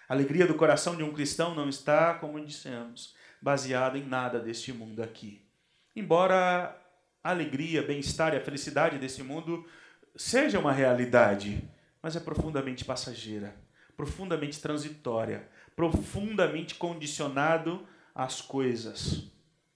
A 0.08 0.14
alegria 0.14 0.46
do 0.46 0.54
coração 0.54 0.94
de 0.94 1.02
um 1.02 1.12
cristão 1.12 1.56
não 1.56 1.68
está, 1.68 2.14
como 2.14 2.42
dissemos, 2.44 3.16
baseada 3.40 3.98
em 3.98 4.06
nada 4.06 4.38
deste 4.38 4.72
mundo 4.72 5.02
aqui. 5.02 5.44
Embora 5.96 6.80
a 7.24 7.30
alegria, 7.30 7.82
bem-estar 7.82 8.32
e 8.32 8.36
a 8.36 8.44
felicidade 8.44 8.96
desse 8.96 9.24
mundo 9.24 9.68
seja 10.14 10.60
uma 10.60 10.72
realidade, 10.72 11.68
mas 12.00 12.14
é 12.14 12.20
profundamente 12.20 12.84
passageira, 12.84 13.56
profundamente 13.96 14.60
transitória, 14.60 15.48
profundamente 15.74 16.74
condicionado 16.74 17.86
às 18.14 18.40
coisas, 18.40 19.30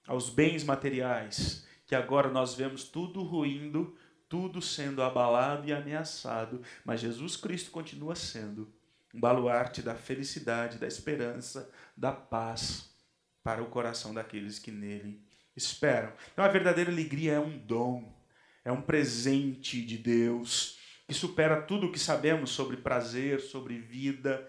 aos 0.06 0.30
bens 0.30 0.64
materiais, 0.64 1.66
que 1.86 1.94
agora 1.94 2.28
nós 2.28 2.54
vemos 2.54 2.84
tudo 2.84 3.22
ruindo, 3.22 3.96
tudo 4.28 4.60
sendo 4.60 5.02
abalado 5.02 5.68
e 5.68 5.72
ameaçado, 5.72 6.60
mas 6.84 7.00
Jesus 7.00 7.36
Cristo 7.36 7.70
continua 7.70 8.14
sendo 8.14 8.72
um 9.14 9.20
baluarte 9.20 9.80
da 9.80 9.94
felicidade, 9.94 10.78
da 10.78 10.86
esperança, 10.86 11.70
da 11.96 12.12
paz 12.12 12.90
para 13.42 13.62
o 13.62 13.66
coração 13.66 14.12
daqueles 14.12 14.58
que 14.58 14.70
nele 14.70 15.24
esperam. 15.56 16.12
Então 16.32 16.44
a 16.44 16.48
verdadeira 16.48 16.90
alegria 16.90 17.34
é 17.34 17.40
um 17.40 17.56
dom, 17.56 18.12
é 18.64 18.72
um 18.72 18.82
presente 18.82 19.80
de 19.80 19.96
Deus 19.96 20.75
que 21.06 21.14
supera 21.14 21.62
tudo 21.62 21.86
o 21.86 21.92
que 21.92 21.98
sabemos 21.98 22.50
sobre 22.50 22.76
prazer, 22.76 23.40
sobre 23.40 23.78
vida. 23.78 24.48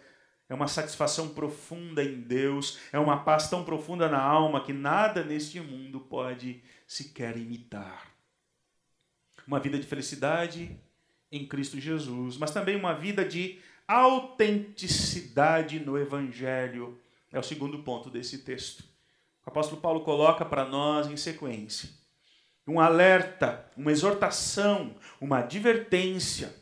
É 0.49 0.53
uma 0.53 0.67
satisfação 0.67 1.29
profunda 1.29 2.03
em 2.03 2.21
Deus, 2.21 2.79
é 2.91 2.97
uma 2.97 3.23
paz 3.23 3.49
tão 3.49 3.63
profunda 3.63 4.07
na 4.07 4.21
alma 4.21 4.63
que 4.63 4.73
nada 4.73 5.23
neste 5.23 5.59
mundo 5.59 5.99
pode 5.99 6.63
sequer 6.87 7.37
imitar. 7.37 8.07
Uma 9.45 9.59
vida 9.59 9.77
de 9.77 9.85
felicidade 9.85 10.77
em 11.31 11.45
Cristo 11.45 11.79
Jesus, 11.79 12.37
mas 12.37 12.51
também 12.51 12.75
uma 12.75 12.93
vida 12.93 13.25
de 13.25 13.59
autenticidade 13.87 15.79
no 15.79 15.97
Evangelho. 15.97 16.99
É 17.31 17.37
o 17.37 17.43
segundo 17.43 17.83
ponto 17.83 18.09
desse 18.09 18.39
texto. 18.39 18.83
O 19.45 19.49
apóstolo 19.49 19.81
Paulo 19.81 20.01
coloca 20.01 20.43
para 20.45 20.65
nós 20.65 21.07
em 21.07 21.17
sequência 21.17 21.96
um 22.67 22.79
alerta, 22.79 23.65
uma 23.75 23.91
exortação, 23.91 24.95
uma 25.19 25.39
advertência, 25.39 26.53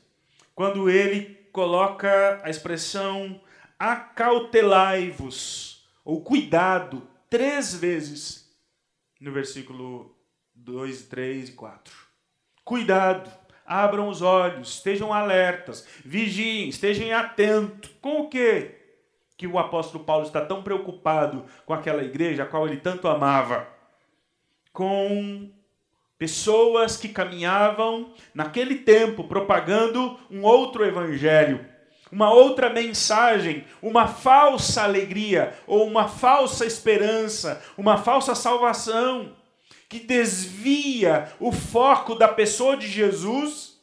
quando 0.54 0.90
ele 0.90 1.36
coloca 1.52 2.40
a 2.44 2.50
expressão 2.50 3.42
acautelai-vos, 3.80 5.86
ou 6.04 6.22
cuidado, 6.22 7.08
três 7.30 7.76
vezes, 7.76 8.54
no 9.20 9.32
versículo 9.32 10.16
2, 10.54 11.08
3 11.08 11.50
e 11.50 11.54
4. 11.54 11.94
Cuidado, 12.64 13.32
abram 13.66 14.08
os 14.08 14.22
olhos, 14.22 14.76
estejam 14.76 15.12
alertas, 15.12 15.88
vigiem, 16.06 16.70
estejam 16.70 17.12
atentos. 17.18 17.92
Com 18.02 18.22
o 18.22 18.30
quê? 18.30 18.86
que 19.38 19.48
o 19.48 19.60
apóstolo 19.60 20.04
Paulo 20.04 20.26
está 20.26 20.46
tão 20.46 20.64
preocupado 20.64 21.46
com 21.66 21.74
aquela 21.74 22.04
igreja 22.04 22.44
a 22.44 22.46
qual 22.46 22.68
ele 22.68 22.78
tanto 22.78 23.08
amava, 23.08 23.68
com 24.72 25.52
pessoas 26.18 26.96
que 26.98 27.10
caminhavam 27.10 28.14
naquele 28.34 28.76
tempo 28.76 29.26
propagando 29.26 30.18
um 30.30 30.44
outro 30.44 30.86
evangelho, 30.86 31.66
uma 32.12 32.32
outra 32.32 32.70
mensagem, 32.70 33.66
uma 33.82 34.08
falsa 34.08 34.84
alegria 34.84 35.54
ou 35.68 35.86
uma 35.86 36.08
falsa 36.08 36.66
esperança, 36.66 37.62
uma 37.78 37.98
falsa 37.98 38.34
salvação 38.34 39.36
que 39.90 40.00
desvia 40.00 41.32
o 41.40 41.52
foco 41.52 42.16
da 42.16 42.28
pessoa 42.28 42.78
de 42.78 42.88
Jesus 42.88 43.76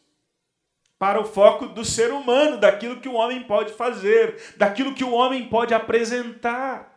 para 0.99 1.21
o 1.21 1.25
foco 1.25 1.67
do 1.67 1.85
ser 1.85 2.13
humano, 2.13 2.59
daquilo 2.59 3.01
que 3.01 3.09
o 3.09 3.15
homem 3.15 3.43
pode 3.43 3.73
fazer, 3.73 4.55
daquilo 4.57 4.95
que 4.95 5.03
o 5.03 5.13
homem 5.13 5.49
pode 5.49 5.75
apresentar. 5.75 6.92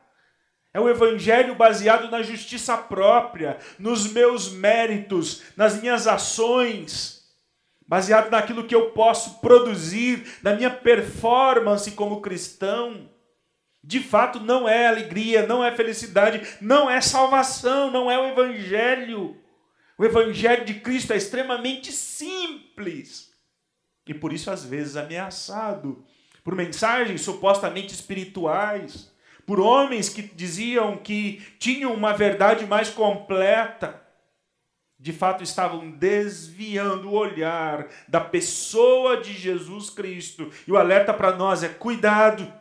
É 0.76 0.80
o 0.82 0.90
evangelho 0.90 1.56
baseado 1.56 2.12
na 2.12 2.22
justiça 2.22 2.76
própria, 2.76 3.58
nos 3.80 4.12
meus 4.12 4.52
méritos, 4.52 5.42
nas 5.56 5.80
minhas 5.80 6.06
ações, 6.06 7.24
baseado 7.88 8.30
naquilo 8.30 8.66
que 8.66 8.76
eu 8.76 8.92
posso 8.92 9.40
produzir, 9.40 10.28
na 10.44 10.54
minha 10.54 10.70
performance 10.70 11.90
como 11.92 12.20
cristão. 12.20 13.10
De 13.82 14.02
fato, 14.02 14.42
não 14.42 14.68
é 14.68 14.88
alegria, 14.88 15.48
não 15.48 15.64
é 15.64 15.74
felicidade, 15.74 16.46
não 16.60 16.90
é 16.90 17.00
salvação, 17.00 17.90
não 17.90 18.12
é 18.12 18.20
o 18.20 18.28
evangelho. 18.28 19.38
O 19.98 20.04
evangelho 20.04 20.66
de 20.66 20.74
Cristo 20.74 21.14
é 21.14 21.16
extremamente 21.16 21.90
simples 21.94 23.34
e 24.06 24.14
por 24.14 24.34
isso 24.34 24.52
às 24.52 24.66
vezes 24.66 24.98
ameaçado 24.98 26.04
por 26.44 26.54
mensagens 26.54 27.22
supostamente 27.22 27.94
espirituais, 27.94 29.15
por 29.46 29.60
homens 29.60 30.10
que 30.10 30.22
diziam 30.22 30.98
que 30.98 31.46
tinham 31.60 31.94
uma 31.94 32.14
verdade 32.14 32.66
mais 32.66 32.90
completa. 32.90 34.02
De 34.98 35.14
fato, 35.14 35.44
estavam 35.44 35.92
desviando 35.92 37.10
o 37.10 37.14
olhar 37.14 37.88
da 38.08 38.20
pessoa 38.20 39.18
de 39.22 39.34
Jesus 39.34 39.90
Cristo. 39.90 40.52
E 40.68 40.72
o 40.72 40.78
alerta 40.78 41.14
para 41.14 41.36
nós 41.36 41.64
é: 41.64 41.70
cuidado. 41.70 42.52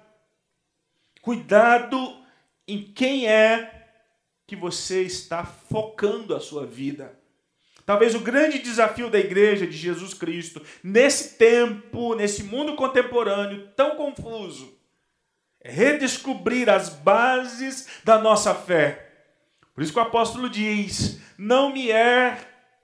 Cuidado 1.22 1.96
em 2.68 2.82
quem 2.82 3.26
é 3.26 3.86
que 4.46 4.56
você 4.56 5.02
está 5.02 5.44
focando 5.44 6.34
a 6.34 6.40
sua 6.40 6.66
vida. 6.66 7.18
Talvez 7.86 8.14
o 8.14 8.20
grande 8.20 8.58
desafio 8.58 9.10
da 9.10 9.18
igreja 9.18 9.66
de 9.66 9.76
Jesus 9.76 10.14
Cristo, 10.14 10.62
nesse 10.82 11.36
tempo, 11.36 12.14
nesse 12.14 12.42
mundo 12.42 12.74
contemporâneo 12.74 13.68
tão 13.76 13.96
confuso, 13.96 14.74
redescobrir 15.64 16.68
as 16.68 16.90
bases 16.90 17.88
da 18.04 18.18
nossa 18.18 18.54
fé. 18.54 19.11
Por 19.75 19.83
isso 19.83 19.92
que 19.92 19.99
o 19.99 20.02
apóstolo 20.02 20.49
diz: 20.49 21.18
não 21.38 21.73
me 21.73 21.90
é 21.90 22.38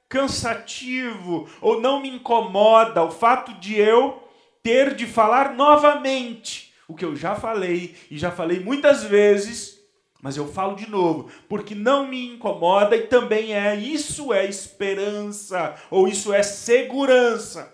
cansativo 0.08 1.48
ou 1.60 1.80
não 1.80 2.00
me 2.00 2.08
incomoda 2.08 3.04
o 3.04 3.12
fato 3.12 3.52
de 3.60 3.78
eu 3.78 4.28
ter 4.62 4.94
de 4.94 5.06
falar 5.06 5.54
novamente 5.54 6.74
o 6.88 6.94
que 6.94 7.04
eu 7.04 7.14
já 7.14 7.36
falei 7.36 7.94
e 8.10 8.18
já 8.18 8.32
falei 8.32 8.58
muitas 8.58 9.04
vezes, 9.04 9.78
mas 10.20 10.36
eu 10.36 10.48
falo 10.48 10.74
de 10.74 10.90
novo, 10.90 11.30
porque 11.48 11.74
não 11.74 12.08
me 12.08 12.34
incomoda 12.34 12.96
e 12.96 13.06
também 13.06 13.54
é 13.54 13.76
isso 13.76 14.32
é 14.32 14.44
esperança 14.44 15.76
ou 15.88 16.08
isso 16.08 16.32
é 16.32 16.42
segurança 16.42 17.72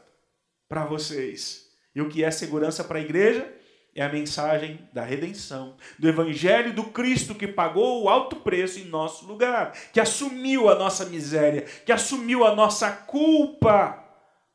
para 0.69 0.85
vocês. 0.85 1.65
E 1.95 2.03
o 2.03 2.09
que 2.11 2.23
é 2.23 2.31
segurança 2.31 2.85
para 2.85 2.99
a 2.99 3.03
igreja? 3.03 3.56
É 3.99 4.03
a 4.03 4.11
mensagem 4.11 4.87
da 4.93 5.03
redenção, 5.03 5.75
do 5.99 6.07
evangelho 6.07 6.75
do 6.75 6.85
Cristo 6.85 7.35
que 7.35 7.49
pagou 7.49 8.03
o 8.03 8.11
alto 8.11 8.37
preço 8.37 8.79
em 8.79 8.85
nosso 8.85 9.25
lugar, 9.25 9.73
que 9.91 9.99
assumiu 9.99 10.69
a 10.69 10.75
nossa 10.75 11.07
miséria, 11.07 11.62
que 11.62 11.91
assumiu 11.91 12.45
a 12.45 12.55
nossa 12.55 12.91
culpa 12.93 14.05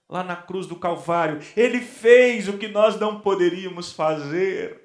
lá 0.08 0.24
na 0.24 0.36
cruz 0.36 0.68
do 0.68 0.76
Calvário. 0.76 1.40
Ele 1.58 1.82
fez 1.82 2.48
o 2.48 2.60
que 2.60 2.68
nós 2.68 3.00
não 3.00 3.20
poderíamos 3.20 3.92
fazer. 3.92 4.80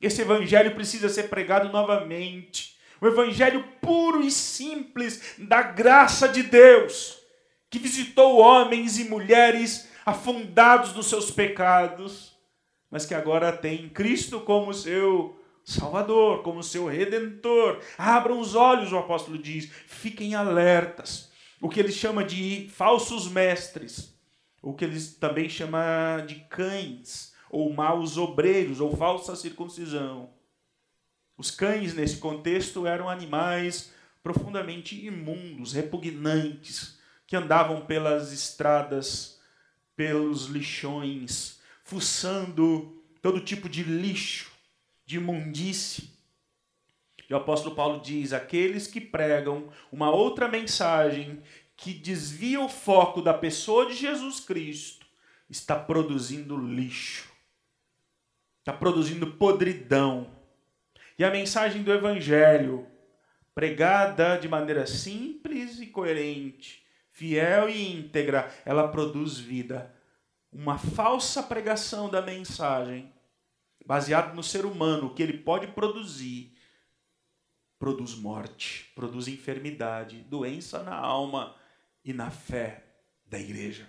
Esse 0.00 0.22
evangelho 0.22 0.76
precisa 0.76 1.08
ser 1.08 1.24
pregado 1.24 1.72
novamente. 1.72 2.78
O 3.00 3.06
evangelho 3.08 3.64
puro 3.80 4.22
e 4.22 4.30
simples 4.30 5.34
da 5.38 5.60
graça 5.60 6.28
de 6.28 6.44
Deus, 6.44 7.18
que 7.68 7.80
visitou 7.80 8.38
homens 8.38 8.96
e 8.96 9.06
mulheres 9.06 9.88
afundados 10.06 10.94
nos 10.94 11.08
seus 11.08 11.32
pecados, 11.32 12.29
mas 12.90 13.06
que 13.06 13.14
agora 13.14 13.52
tem 13.52 13.88
Cristo 13.88 14.40
como 14.40 14.74
seu 14.74 15.38
Salvador, 15.64 16.42
como 16.42 16.62
seu 16.62 16.86
Redentor. 16.86 17.80
Abram 17.96 18.40
os 18.40 18.54
olhos, 18.54 18.92
o 18.92 18.98
apóstolo 18.98 19.38
diz, 19.38 19.70
fiquem 19.86 20.34
alertas. 20.34 21.30
O 21.60 21.68
que 21.68 21.78
ele 21.78 21.92
chama 21.92 22.24
de 22.24 22.68
falsos 22.72 23.28
mestres, 23.28 24.14
o 24.62 24.74
que 24.74 24.84
ele 24.84 25.00
também 25.20 25.48
chama 25.48 26.24
de 26.26 26.36
cães, 26.48 27.34
ou 27.50 27.72
maus 27.72 28.16
obreiros, 28.16 28.80
ou 28.80 28.96
falsa 28.96 29.36
circuncisão. 29.36 30.30
Os 31.36 31.50
cães, 31.50 31.94
nesse 31.94 32.16
contexto, 32.16 32.86
eram 32.86 33.08
animais 33.08 33.92
profundamente 34.22 35.06
imundos, 35.06 35.72
repugnantes, 35.72 36.98
que 37.26 37.36
andavam 37.36 37.82
pelas 37.86 38.32
estradas 38.32 39.38
pelos 39.94 40.46
lixões, 40.46 41.59
fuçando 41.90 43.02
todo 43.20 43.40
tipo 43.40 43.68
de 43.68 43.82
lixo, 43.82 44.48
de 45.04 45.16
imundície. 45.16 46.08
E 47.28 47.34
o 47.34 47.36
apóstolo 47.36 47.74
Paulo 47.74 48.00
diz: 48.00 48.32
aqueles 48.32 48.86
que 48.86 49.00
pregam 49.00 49.68
uma 49.90 50.08
outra 50.08 50.46
mensagem 50.46 51.42
que 51.76 51.92
desvia 51.92 52.60
o 52.60 52.68
foco 52.68 53.20
da 53.20 53.34
pessoa 53.34 53.86
de 53.86 53.94
Jesus 53.94 54.38
Cristo 54.38 55.04
está 55.48 55.74
produzindo 55.74 56.56
lixo, 56.56 57.28
está 58.60 58.72
produzindo 58.72 59.32
podridão. 59.32 60.30
E 61.18 61.24
a 61.24 61.30
mensagem 61.30 61.82
do 61.82 61.92
Evangelho, 61.92 62.86
pregada 63.52 64.38
de 64.38 64.48
maneira 64.48 64.86
simples 64.86 65.80
e 65.80 65.88
coerente, 65.88 66.86
fiel 67.10 67.68
e 67.68 67.94
íntegra, 67.96 68.48
ela 68.64 68.86
produz 68.86 69.38
vida. 69.38 69.99
Uma 70.52 70.78
falsa 70.78 71.42
pregação 71.42 72.08
da 72.08 72.20
mensagem, 72.20 73.12
baseada 73.86 74.34
no 74.34 74.42
ser 74.42 74.66
humano, 74.66 75.14
que 75.14 75.22
ele 75.22 75.38
pode 75.38 75.68
produzir, 75.68 76.56
produz 77.78 78.14
morte, 78.14 78.90
produz 78.94 79.28
enfermidade, 79.28 80.22
doença 80.22 80.82
na 80.82 80.94
alma 80.94 81.54
e 82.04 82.12
na 82.12 82.30
fé 82.30 82.84
da 83.24 83.38
igreja. 83.38 83.88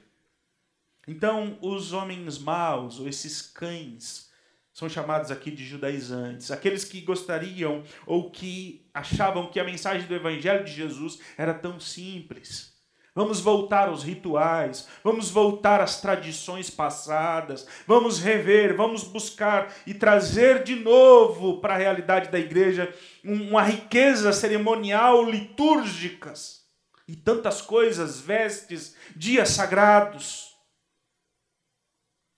Então, 1.07 1.57
os 1.61 1.93
homens 1.93 2.37
maus, 2.37 2.99
ou 2.99 3.07
esses 3.07 3.41
cães, 3.41 4.31
são 4.71 4.87
chamados 4.87 5.31
aqui 5.31 5.51
de 5.51 5.65
judaizantes, 5.65 6.51
aqueles 6.51 6.83
que 6.83 7.01
gostariam 7.01 7.83
ou 8.05 8.31
que 8.31 8.89
achavam 8.93 9.49
que 9.49 9.59
a 9.59 9.63
mensagem 9.63 10.07
do 10.07 10.15
Evangelho 10.15 10.63
de 10.63 10.71
Jesus 10.71 11.19
era 11.37 11.53
tão 11.53 11.79
simples 11.79 12.70
Vamos 13.13 13.41
voltar 13.41 13.89
aos 13.89 14.03
rituais, 14.03 14.87
vamos 15.03 15.29
voltar 15.29 15.81
às 15.81 15.99
tradições 15.99 16.69
passadas, 16.69 17.67
vamos 17.85 18.19
rever, 18.19 18.73
vamos 18.73 19.03
buscar 19.03 19.73
e 19.85 19.93
trazer 19.93 20.63
de 20.63 20.75
novo 20.75 21.59
para 21.59 21.73
a 21.73 21.77
realidade 21.77 22.29
da 22.29 22.39
igreja 22.39 22.93
uma 23.21 23.63
riqueza 23.63 24.31
cerimonial, 24.31 25.29
litúrgicas 25.29 26.65
e 27.05 27.13
tantas 27.13 27.61
coisas, 27.61 28.21
vestes, 28.21 28.95
dias 29.13 29.49
sagrados. 29.49 30.55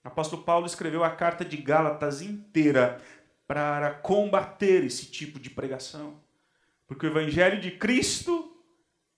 O 0.04 0.08
apóstolo 0.08 0.42
Paulo 0.42 0.66
escreveu 0.66 1.04
a 1.04 1.12
carta 1.12 1.46
de 1.46 1.56
Gálatas 1.56 2.24
inteira 2.24 3.00
para 3.46 3.92
combater 3.92 4.84
esse 4.84 5.06
tipo 5.06 5.40
de 5.40 5.52
pregação, 5.52 6.20
porque 6.88 7.06
o 7.06 7.10
evangelho 7.10 7.62
de 7.62 7.70
Cristo 7.70 8.53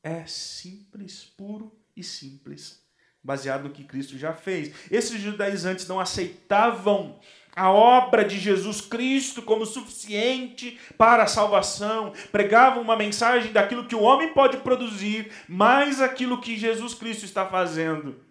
é 0.05 0.23
simples, 0.27 1.23
puro 1.23 1.75
e 1.97 2.03
simples, 2.03 2.79
baseado 3.23 3.63
no 3.63 3.71
que 3.71 3.83
Cristo 3.83 4.15
já 4.19 4.35
fez. 4.35 4.71
Esses 4.91 5.19
judaizantes 5.19 5.87
não 5.87 5.99
aceitavam 5.99 7.19
a 7.55 7.71
obra 7.71 8.23
de 8.23 8.37
Jesus 8.37 8.81
Cristo 8.81 9.41
como 9.41 9.65
suficiente 9.65 10.79
para 10.95 11.23
a 11.23 11.27
salvação, 11.27 12.13
pregavam 12.31 12.83
uma 12.83 12.95
mensagem 12.95 13.51
daquilo 13.51 13.87
que 13.87 13.95
o 13.95 14.03
homem 14.03 14.31
pode 14.31 14.57
produzir, 14.57 15.31
mais 15.47 15.99
aquilo 15.99 16.39
que 16.39 16.55
Jesus 16.55 16.93
Cristo 16.93 17.25
está 17.25 17.47
fazendo. 17.47 18.23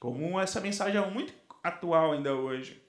Como 0.00 0.40
essa 0.40 0.60
mensagem 0.60 1.00
é 1.00 1.08
muito 1.08 1.32
atual 1.62 2.12
ainda 2.12 2.34
hoje. 2.34 2.82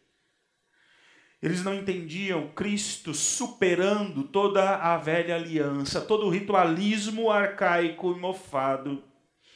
Eles 1.41 1.63
não 1.63 1.73
entendiam 1.73 2.49
Cristo 2.49 3.15
superando 3.15 4.23
toda 4.23 4.75
a 4.75 4.95
velha 4.97 5.35
aliança, 5.35 5.99
todo 5.99 6.27
o 6.27 6.29
ritualismo 6.29 7.31
arcaico 7.31 8.11
e 8.11 8.19
mofado, 8.19 9.03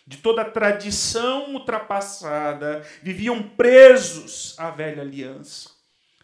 de 0.08 0.17
toda 0.17 0.41
a 0.41 0.50
tradição 0.50 1.54
ultrapassada. 1.54 2.84
Viviam 3.04 3.43
presos 3.43 4.56
à 4.58 4.71
velha 4.71 5.04
aliança. 5.04 5.69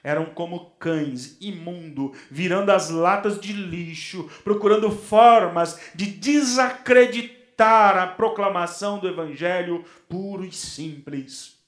Eram 0.03 0.25
como 0.25 0.71
cães, 0.79 1.37
imundo, 1.39 2.11
virando 2.31 2.71
as 2.71 2.89
latas 2.89 3.39
de 3.39 3.53
lixo, 3.53 4.27
procurando 4.43 4.89
formas 4.89 5.79
de 5.93 6.07
desacreditar 6.07 7.99
a 7.99 8.07
proclamação 8.07 8.97
do 8.97 9.07
evangelho 9.07 9.85
puro 10.09 10.43
e 10.43 10.51
simples. 10.51 11.60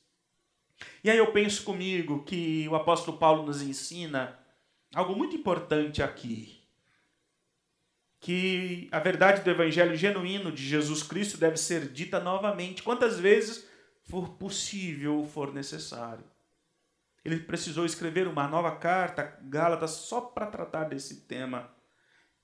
E 1.03 1.09
aí 1.09 1.17
eu 1.17 1.31
penso 1.31 1.63
comigo 1.63 2.23
que 2.23 2.67
o 2.69 2.75
apóstolo 2.75 3.17
Paulo 3.17 3.43
nos 3.43 3.61
ensina 3.61 4.39
algo 4.93 5.15
muito 5.15 5.35
importante 5.35 6.01
aqui. 6.01 6.61
Que 8.19 8.87
a 8.91 8.99
verdade 8.99 9.41
do 9.41 9.49
evangelho 9.49 9.95
genuíno 9.95 10.51
de 10.51 10.63
Jesus 10.65 11.03
Cristo 11.03 11.37
deve 11.37 11.57
ser 11.57 11.89
dita 11.89 12.19
novamente, 12.19 12.81
quantas 12.81 13.19
vezes 13.19 13.67
for 14.03 14.29
possível 14.37 15.17
ou 15.17 15.27
for 15.27 15.53
necessário. 15.53 16.23
Ele 17.23 17.39
precisou 17.39 17.85
escrever 17.85 18.27
uma 18.27 18.47
nova 18.47 18.75
carta, 18.75 19.37
Gálatas, 19.43 19.91
só 19.91 20.21
para 20.21 20.47
tratar 20.47 20.85
desse 20.85 21.21
tema, 21.21 21.73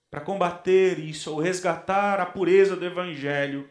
para 0.10 0.22
combater 0.22 1.00
isso, 1.00 1.32
ou 1.32 1.40
resgatar 1.40 2.20
a 2.20 2.26
pureza 2.26 2.76
do 2.76 2.86
evangelho 2.86 3.70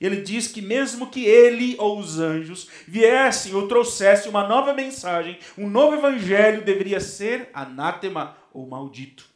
ele 0.00 0.22
diz 0.22 0.46
que 0.46 0.62
mesmo 0.62 1.10
que 1.10 1.24
ele 1.24 1.74
ou 1.78 1.98
os 1.98 2.20
anjos 2.20 2.68
viessem 2.86 3.54
ou 3.54 3.66
trouxessem 3.66 4.30
uma 4.30 4.46
nova 4.46 4.72
mensagem, 4.72 5.38
um 5.56 5.68
novo 5.68 5.96
evangelho 5.96 6.64
deveria 6.64 7.00
ser 7.00 7.50
anátema 7.52 8.36
ou 8.52 8.66
maldito. 8.66 9.28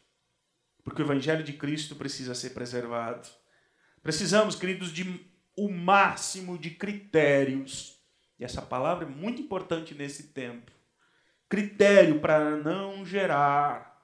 Porque 0.84 1.02
o 1.02 1.04
evangelho 1.04 1.42
de 1.42 1.52
Cristo 1.52 1.96
precisa 1.96 2.34
ser 2.34 2.50
preservado. 2.50 3.28
Precisamos, 4.02 4.54
queridos, 4.54 4.92
de 4.92 5.20
o 5.56 5.68
máximo 5.68 6.56
de 6.56 6.70
critérios. 6.70 8.00
E 8.38 8.44
essa 8.44 8.62
palavra 8.62 9.04
é 9.06 9.08
muito 9.08 9.42
importante 9.42 9.94
nesse 9.94 10.28
tempo. 10.28 10.70
Critério 11.48 12.20
para 12.20 12.56
não 12.56 13.04
gerar 13.04 14.00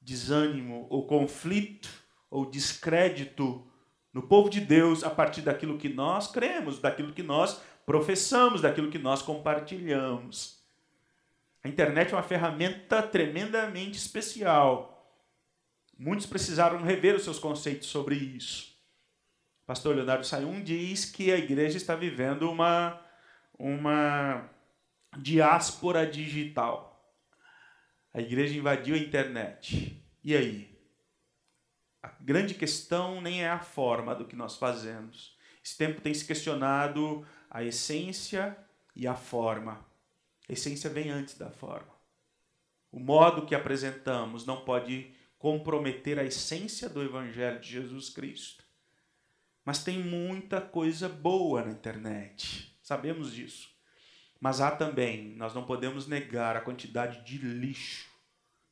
desânimo 0.00 0.86
ou 0.90 1.06
conflito 1.06 1.88
ou 2.30 2.50
descrédito 2.50 3.66
no 4.12 4.22
povo 4.22 4.50
de 4.50 4.60
Deus 4.60 5.02
a 5.02 5.10
partir 5.10 5.40
daquilo 5.40 5.78
que 5.78 5.88
nós 5.88 6.30
cremos, 6.30 6.78
daquilo 6.78 7.12
que 7.12 7.22
nós 7.22 7.60
professamos, 7.86 8.60
daquilo 8.60 8.90
que 8.90 8.98
nós 8.98 9.22
compartilhamos. 9.22 10.62
A 11.64 11.68
internet 11.68 12.12
é 12.12 12.16
uma 12.16 12.22
ferramenta 12.22 13.02
tremendamente 13.02 13.96
especial. 13.96 14.92
Muitos 15.98 16.26
precisaram 16.26 16.82
rever 16.82 17.14
os 17.14 17.22
seus 17.22 17.38
conceitos 17.38 17.88
sobre 17.88 18.16
isso. 18.16 18.72
O 19.62 19.66
pastor 19.66 19.94
Leonardo 19.94 20.26
Sayun 20.26 20.62
diz 20.62 21.04
que 21.04 21.30
a 21.30 21.38
igreja 21.38 21.76
está 21.76 21.94
vivendo 21.94 22.50
uma, 22.50 23.00
uma 23.56 24.50
diáspora 25.16 26.04
digital. 26.04 26.92
A 28.12 28.20
igreja 28.20 28.58
invadiu 28.58 28.94
a 28.94 28.98
internet. 28.98 30.04
E 30.22 30.36
aí? 30.36 30.71
A 32.02 32.08
grande 32.20 32.54
questão 32.54 33.20
nem 33.20 33.44
é 33.44 33.48
a 33.48 33.60
forma 33.60 34.14
do 34.14 34.24
que 34.24 34.34
nós 34.34 34.56
fazemos. 34.56 35.36
Esse 35.64 35.76
tempo 35.76 36.00
tem 36.00 36.12
se 36.12 36.24
questionado 36.24 37.24
a 37.48 37.62
essência 37.62 38.56
e 38.96 39.06
a 39.06 39.14
forma. 39.14 39.84
A 40.48 40.52
essência 40.52 40.90
vem 40.90 41.10
antes 41.10 41.38
da 41.38 41.50
forma. 41.50 41.92
O 42.90 42.98
modo 42.98 43.46
que 43.46 43.54
apresentamos 43.54 44.44
não 44.44 44.64
pode 44.64 45.14
comprometer 45.38 46.18
a 46.18 46.24
essência 46.24 46.88
do 46.88 47.02
Evangelho 47.02 47.60
de 47.60 47.70
Jesus 47.70 48.10
Cristo. 48.10 48.64
Mas 49.64 49.82
tem 49.82 49.98
muita 49.98 50.60
coisa 50.60 51.08
boa 51.08 51.64
na 51.64 51.70
internet, 51.70 52.76
sabemos 52.82 53.32
disso. 53.32 53.70
Mas 54.40 54.60
há 54.60 54.72
também, 54.72 55.36
nós 55.36 55.54
não 55.54 55.64
podemos 55.64 56.08
negar 56.08 56.56
a 56.56 56.60
quantidade 56.60 57.24
de 57.24 57.38
lixo 57.38 58.10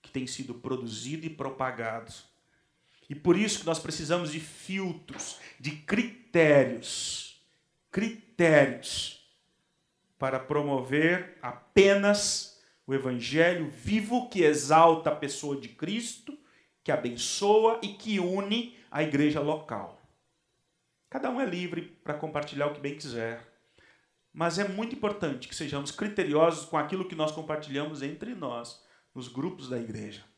que 0.03 0.11
tem 0.11 0.27
sido 0.27 0.55
produzido 0.55 1.25
e 1.25 1.31
propagado. 1.31 2.13
E 3.11 3.15
por 3.17 3.37
isso 3.37 3.59
que 3.59 3.67
nós 3.67 3.81
precisamos 3.81 4.31
de 4.31 4.39
filtros, 4.39 5.41
de 5.59 5.73
critérios, 5.73 7.45
critérios 7.91 9.29
para 10.17 10.39
promover 10.39 11.37
apenas 11.43 12.63
o 12.87 12.95
evangelho 12.95 13.69
vivo 13.69 14.29
que 14.29 14.45
exalta 14.45 15.11
a 15.11 15.17
pessoa 15.17 15.61
de 15.61 15.71
Cristo, 15.71 16.39
que 16.85 16.93
abençoa 16.93 17.81
e 17.83 17.89
que 17.89 18.21
une 18.21 18.79
a 18.93 19.03
igreja 19.03 19.41
local. 19.41 20.01
Cada 21.09 21.31
um 21.31 21.41
é 21.41 21.45
livre 21.45 21.83
para 22.05 22.15
compartilhar 22.15 22.69
o 22.69 22.75
que 22.75 22.81
bem 22.81 22.95
quiser. 22.95 23.45
Mas 24.33 24.57
é 24.57 24.69
muito 24.69 24.95
importante 24.95 25.49
que 25.49 25.57
sejamos 25.57 25.91
criteriosos 25.91 26.65
com 26.65 26.79
aquilo 26.79 27.09
que 27.09 27.17
nós 27.17 27.33
compartilhamos 27.33 28.03
entre 28.03 28.37
nós, 28.37 28.81
nos 29.13 29.27
grupos 29.27 29.69
da 29.69 29.81
igreja. 29.81 30.30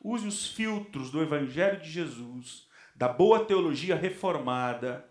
Use 0.00 0.26
os 0.26 0.48
filtros 0.48 1.10
do 1.10 1.22
Evangelho 1.22 1.80
de 1.80 1.90
Jesus, 1.90 2.68
da 2.94 3.08
boa 3.08 3.44
teologia 3.44 3.96
reformada. 3.96 5.04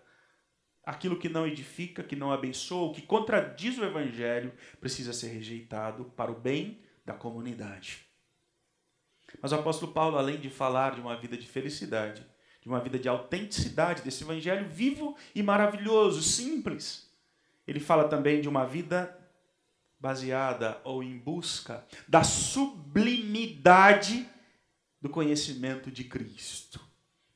Aquilo 0.83 1.19
que 1.19 1.27
não 1.27 1.45
edifica, 1.45 2.01
que 2.01 2.15
não 2.15 2.31
abençoa, 2.31 2.93
que 2.93 3.01
contradiz 3.01 3.77
o 3.77 3.83
Evangelho, 3.83 4.53
precisa 4.79 5.11
ser 5.11 5.27
rejeitado 5.27 6.05
para 6.15 6.31
o 6.31 6.39
bem 6.39 6.81
da 7.05 7.13
comunidade. 7.13 8.07
Mas 9.41 9.51
o 9.51 9.55
apóstolo 9.55 9.91
Paulo, 9.91 10.17
além 10.17 10.39
de 10.39 10.49
falar 10.49 10.95
de 10.95 11.01
uma 11.01 11.17
vida 11.17 11.37
de 11.37 11.45
felicidade, 11.45 12.25
de 12.61 12.69
uma 12.69 12.79
vida 12.79 12.97
de 12.97 13.09
autenticidade, 13.09 14.01
desse 14.01 14.23
Evangelho 14.23 14.69
vivo 14.69 15.17
e 15.35 15.43
maravilhoso, 15.43 16.23
simples, 16.23 17.11
ele 17.67 17.81
fala 17.81 18.07
também 18.07 18.39
de 18.39 18.47
uma 18.47 18.65
vida 18.65 19.13
baseada 19.99 20.79
ou 20.83 21.03
em 21.03 21.17
busca 21.17 21.85
da 22.07 22.23
sublimidade 22.23 24.29
do 25.07 25.13
conhecimento 25.13 25.89
de 25.89 26.03
Cristo, 26.03 26.81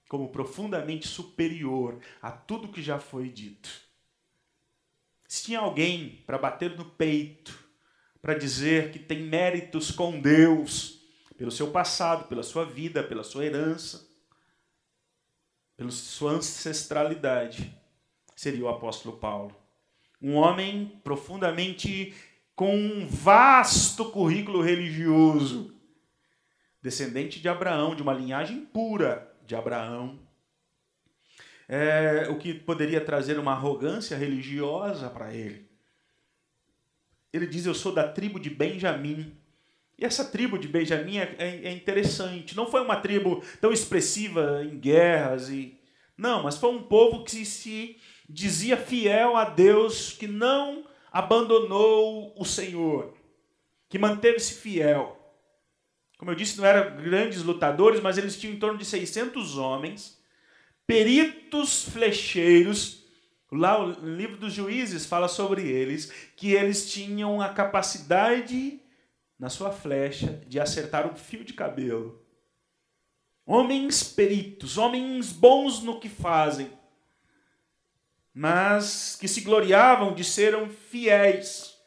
como 0.09 0.29
profundamente 0.29 1.07
superior 1.07 1.99
a 2.21 2.29
tudo 2.29 2.71
que 2.71 2.81
já 2.81 2.99
foi 2.99 3.29
dito. 3.29 3.69
Se 5.27 5.45
tinha 5.45 5.59
alguém 5.59 6.21
para 6.25 6.37
bater 6.37 6.77
no 6.77 6.83
peito, 6.83 7.57
para 8.21 8.33
dizer 8.33 8.91
que 8.91 8.99
tem 8.99 9.23
méritos 9.23 9.89
com 9.89 10.19
Deus, 10.19 10.99
pelo 11.37 11.49
seu 11.49 11.71
passado, 11.71 12.27
pela 12.27 12.43
sua 12.43 12.65
vida, 12.65 13.01
pela 13.01 13.23
sua 13.23 13.45
herança, 13.45 14.07
pela 15.77 15.91
sua 15.91 16.33
ancestralidade, 16.33 17.73
seria 18.35 18.65
o 18.65 18.69
apóstolo 18.69 19.17
Paulo 19.17 19.61
um 20.21 20.35
homem 20.35 20.99
profundamente 21.03 22.13
com 22.55 22.77
um 22.77 23.07
vasto 23.07 24.05
currículo 24.11 24.61
religioso, 24.61 25.80
descendente 26.81 27.39
de 27.39 27.47
Abraão, 27.47 27.95
de 27.95 28.01
uma 28.01 28.13
linhagem 28.13 28.65
pura 28.65 29.31
de 29.45 29.55
Abraão. 29.55 30.19
É, 31.67 32.27
o 32.29 32.37
que 32.37 32.53
poderia 32.53 32.99
trazer 32.99 33.39
uma 33.39 33.53
arrogância 33.53 34.17
religiosa 34.17 35.09
para 35.09 35.33
ele. 35.33 35.69
Ele 37.31 37.47
diz: 37.47 37.65
Eu 37.65 37.73
sou 37.73 37.93
da 37.93 38.07
tribo 38.07 38.39
de 38.39 38.49
Benjamim. 38.49 39.37
E 39.97 40.03
essa 40.03 40.25
tribo 40.25 40.57
de 40.57 40.67
Benjamim 40.67 41.17
é, 41.17 41.35
é, 41.37 41.67
é 41.67 41.71
interessante. 41.71 42.55
Não 42.55 42.69
foi 42.69 42.81
uma 42.81 42.95
tribo 42.95 43.43
tão 43.61 43.71
expressiva 43.71 44.63
em 44.65 44.79
guerras 44.79 45.49
e 45.49 45.79
não, 46.17 46.43
mas 46.43 46.57
foi 46.57 46.71
um 46.71 46.83
povo 46.83 47.23
que 47.23 47.45
se 47.45 47.97
dizia 48.29 48.77
fiel 48.77 49.35
a 49.35 49.45
Deus, 49.45 50.11
que 50.13 50.27
não 50.27 50.85
abandonou 51.11 52.33
o 52.37 52.45
Senhor, 52.45 53.13
que 53.89 53.97
manteve-se 53.97 54.53
fiel. 54.53 55.20
Como 56.21 56.29
eu 56.29 56.35
disse, 56.35 56.59
não 56.59 56.65
eram 56.65 57.01
grandes 57.01 57.41
lutadores, 57.41 57.99
mas 57.99 58.15
eles 58.15 58.39
tinham 58.39 58.53
em 58.53 58.59
torno 58.59 58.77
de 58.77 58.85
600 58.85 59.57
homens, 59.57 60.21
peritos 60.85 61.85
flecheiros. 61.85 63.03
Lá 63.51 63.83
o 63.83 63.89
livro 64.05 64.37
dos 64.37 64.53
juízes 64.53 65.07
fala 65.07 65.27
sobre 65.27 65.67
eles, 65.67 66.11
que 66.35 66.51
eles 66.51 66.93
tinham 66.93 67.41
a 67.41 67.49
capacidade, 67.49 68.79
na 69.39 69.49
sua 69.49 69.71
flecha, 69.71 70.39
de 70.45 70.59
acertar 70.59 71.11
um 71.11 71.15
fio 71.15 71.43
de 71.43 71.53
cabelo. 71.53 72.23
Homens 73.43 74.03
peritos, 74.03 74.77
homens 74.77 75.31
bons 75.31 75.81
no 75.81 75.99
que 75.99 76.07
fazem 76.07 76.71
mas 78.33 79.17
que 79.19 79.27
se 79.27 79.41
gloriavam 79.41 80.13
de 80.13 80.23
serem 80.23 80.69
fiéis. 80.69 81.77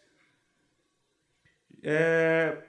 É, 1.82 2.62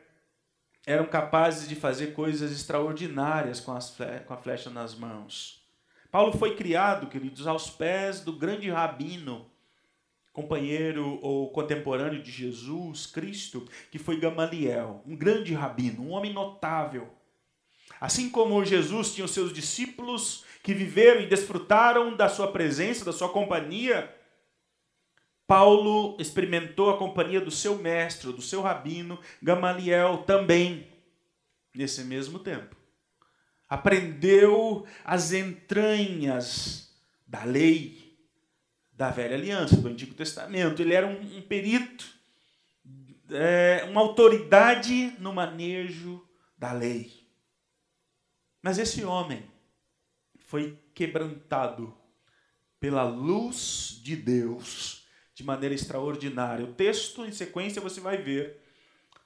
eram 0.86 1.06
capazes 1.06 1.68
de 1.68 1.76
fazer 1.76 2.14
coisas 2.14 2.52
extraordinárias 2.52 3.60
com, 3.60 3.72
as, 3.72 3.96
com 4.26 4.34
a 4.34 4.38
flecha 4.38 4.70
nas 4.70 4.96
mãos. 4.96 5.64
Paulo 6.12 6.32
foi 6.38 6.56
criado, 6.56 7.08
queridos, 7.08 7.48
aos 7.48 7.70
pés 7.70 8.22
do 8.22 8.32
grande 8.32 8.70
rabino, 8.70 9.50
companheiro 10.32 11.20
ou 11.22 11.50
contemporâneo 11.52 12.22
de 12.22 12.32
Jesus 12.32 13.06
Cristo, 13.06 13.68
que 13.92 13.98
foi 13.98 14.20
Gamaliel, 14.20 15.02
um 15.06 15.16
grande 15.16 15.54
rabino, 15.54 16.04
um 16.04 16.12
homem 16.12 16.32
notável. 16.32 17.10
Assim 18.00 18.30
como 18.30 18.64
Jesus 18.64 19.14
tinha 19.14 19.26
os 19.26 19.32
seus 19.32 19.52
discípulos 19.52 20.46
que 20.62 20.74
viveram 20.74 21.22
e 21.22 21.28
desfrutaram 21.28 22.16
da 22.16 22.30
sua 22.30 22.52
presença, 22.52 23.06
da 23.06 23.14
sua 23.14 23.30
companhia, 23.30 24.14
Paulo 25.48 26.18
experimentou 26.20 26.90
a 26.90 26.98
companhia 26.98 27.40
do 27.40 27.52
seu 27.52 27.78
mestre, 27.78 28.32
do 28.32 28.42
seu 28.42 28.62
rabino, 28.62 29.20
Gamaliel, 29.42 30.24
também, 30.24 30.88
nesse 31.74 32.04
mesmo 32.04 32.40
tempo. 32.40 32.76
Aprendeu 33.70 34.86
as 35.04 35.34
entranhas 35.34 36.96
da 37.28 37.44
lei, 37.44 38.18
da 38.92 39.10
velha 39.10 39.36
aliança, 39.36 39.78
do 39.78 39.88
Antigo 39.88 40.14
Testamento. 40.14 40.82
Ele 40.82 40.94
era 40.94 41.06
um, 41.06 41.38
um 41.38 41.42
perito, 41.42 42.06
é, 43.30 43.86
uma 43.90 44.02
autoridade 44.02 45.14
no 45.20 45.34
manejo 45.34 46.26
da 46.58 46.72
lei. 46.72 47.12
Mas 48.62 48.78
esse 48.78 49.04
homem, 49.04 49.44
foi 50.46 50.80
quebrantado 50.94 51.94
pela 52.80 53.04
luz 53.04 54.00
de 54.04 54.16
Deus 54.16 55.05
de 55.36 55.44
maneira 55.44 55.76
extraordinária. 55.76 56.66
O 56.66 56.74
texto, 56.74 57.26
em 57.26 57.32
sequência, 57.32 57.82
você 57.82 58.00
vai 58.00 58.18
ver 58.18 58.58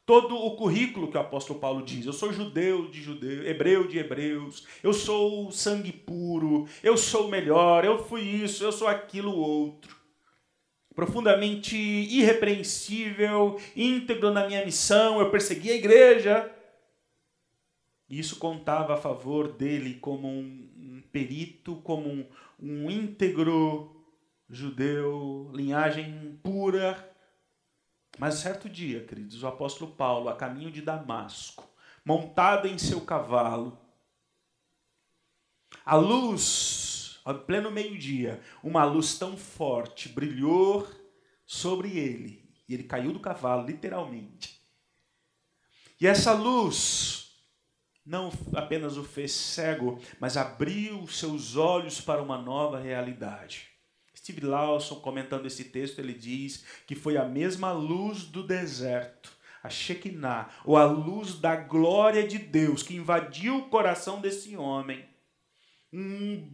todo 0.08 0.36
o 0.36 0.56
currículo 0.56 1.12
que 1.12 1.18
o 1.18 1.22
apóstolo 1.22 1.60
Paulo 1.60 1.86
diz. 1.86 2.04
Eu 2.04 2.14
sou 2.14 2.34
judeu 2.34 2.90
de 2.90 3.00
judeu, 3.00 3.48
hebreu 3.48 3.88
de 3.88 4.00
hebreus, 4.00 4.66
eu 4.82 4.92
sou 4.92 5.52
sangue 5.52 5.92
puro, 5.92 6.68
eu 6.82 6.98
sou 6.98 7.28
o 7.28 7.30
melhor, 7.30 7.86
eu 7.86 8.04
fui 8.04 8.22
isso, 8.22 8.64
eu 8.64 8.72
sou 8.72 8.88
aquilo 8.88 9.38
outro. 9.38 9.96
Profundamente 10.96 11.78
irrepreensível, 11.78 13.62
íntegro 13.76 14.32
na 14.32 14.48
minha 14.48 14.66
missão, 14.66 15.20
eu 15.20 15.30
persegui 15.30 15.70
a 15.70 15.76
igreja. 15.76 16.52
Isso 18.10 18.38
contava 18.38 18.96
a 18.96 18.98
favor 18.98 19.50
dele 19.50 19.94
como 20.02 20.28
um 20.28 21.04
perito, 21.12 21.76
como 21.84 22.10
um, 22.10 22.26
um 22.60 22.90
íntegro 22.90 23.99
judeu, 24.50 25.52
linhagem 25.54 26.40
pura. 26.42 27.14
Mas 28.18 28.36
certo 28.36 28.68
dia, 28.68 29.06
queridos, 29.06 29.44
o 29.44 29.48
apóstolo 29.48 29.92
Paulo, 29.92 30.30
a 30.30 30.36
caminho 30.36 30.72
de 30.72 30.82
Damasco, 30.82 31.70
montado 32.04 32.68
em 32.68 32.78
seu 32.78 33.02
cavalo, 33.02 33.78
a 35.86 35.96
luz, 35.96 37.20
ao 37.24 37.40
pleno 37.40 37.72
meio-dia, 37.72 38.42
uma 38.64 38.84
luz 38.84 39.18
tão 39.18 39.38
forte 39.38 40.10
brilhou 40.10 40.88
sobre 41.46 41.98
ele, 41.98 42.50
e 42.68 42.74
ele 42.74 42.84
caiu 42.84 43.14
do 43.14 43.20
cavalo, 43.20 43.66
literalmente. 43.66 44.60
E 46.00 46.08
essa 46.08 46.34
luz 46.34 47.44
não 48.06 48.32
apenas 48.56 48.98
o 48.98 49.04
fez 49.04 49.32
cego, 49.32 50.02
mas 50.20 50.36
abriu 50.36 51.08
seus 51.08 51.56
olhos 51.56 52.02
para 52.02 52.22
uma 52.22 52.38
nova 52.38 52.80
realidade. 52.80 53.69
Steve 54.30 54.46
Lawson, 54.46 54.96
comentando 54.98 55.48
esse 55.48 55.66
texto, 55.66 55.98
ele 55.98 56.14
diz 56.14 56.64
que 56.86 56.94
foi 56.94 57.18
a 57.18 57.26
mesma 57.26 57.72
luz 57.72 58.26
do 58.26 58.44
deserto, 58.44 59.32
a 59.64 59.70
Shekinah, 59.70 60.50
ou 60.64 60.78
a 60.78 60.86
luz 60.86 61.40
da 61.40 61.56
glória 61.56 62.28
de 62.28 62.38
Deus, 62.38 62.84
que 62.84 62.96
invadiu 62.96 63.58
o 63.58 63.70
coração 63.70 64.22
desse 64.22 64.56
homem. 64.56 65.04
Um, 65.92 66.48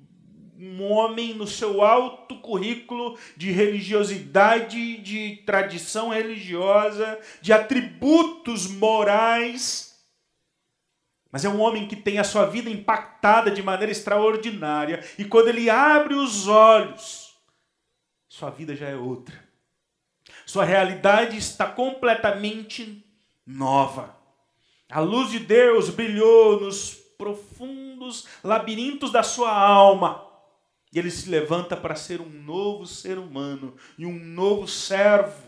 um 0.58 0.84
homem 0.84 1.34
no 1.34 1.46
seu 1.46 1.82
alto 1.82 2.40
currículo 2.40 3.20
de 3.36 3.52
religiosidade, 3.52 4.98
de 5.02 5.44
tradição 5.46 6.10
religiosa, 6.10 7.20
de 7.42 7.52
atributos 7.52 8.68
morais. 8.68 10.00
Mas 11.30 11.44
é 11.44 11.50
um 11.50 11.60
homem 11.60 11.90
que 11.90 11.98
tem 11.98 12.20
a 12.20 12.24
sua 12.24 12.46
vida 12.46 12.70
impactada 12.70 13.52
de 13.52 13.62
maneira 13.62 13.92
extraordinária. 13.92 15.04
E 15.20 15.26
quando 15.26 15.50
ele 15.50 15.70
abre 15.70 16.14
os 16.14 16.48
olhos, 16.48 17.25
sua 18.36 18.50
vida 18.50 18.76
já 18.76 18.90
é 18.90 18.96
outra. 18.98 19.34
Sua 20.46 20.66
realidade 20.66 21.38
está 21.38 21.68
completamente 21.68 23.02
nova. 23.46 24.14
A 24.90 25.00
luz 25.00 25.32
de 25.32 25.40
Deus 25.40 25.90
brilhou 25.90 26.60
nos 26.60 26.96
profundos 27.18 28.28
labirintos 28.44 29.10
da 29.10 29.24
sua 29.24 29.58
alma. 29.58 30.30
E 30.92 31.00
ele 31.00 31.10
se 31.10 31.30
levanta 31.30 31.78
para 31.78 31.96
ser 31.96 32.20
um 32.20 32.28
novo 32.28 32.86
ser 32.86 33.18
humano 33.18 33.74
e 33.98 34.06
um 34.06 34.20
novo 34.20 34.68
servo 34.68 35.42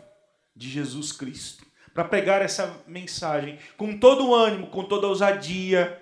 de 0.56 0.69
Jesus 0.69 1.12
Cristo. 1.12 1.65
Para 1.93 2.06
pregar 2.06 2.41
essa 2.41 2.86
mensagem 2.88 3.60
com 3.76 4.00
todo 4.00 4.30
o 4.30 4.34
ânimo, 4.34 4.67
com 4.67 4.86
toda 4.86 5.08
a 5.08 5.10
ousadia 5.10 6.02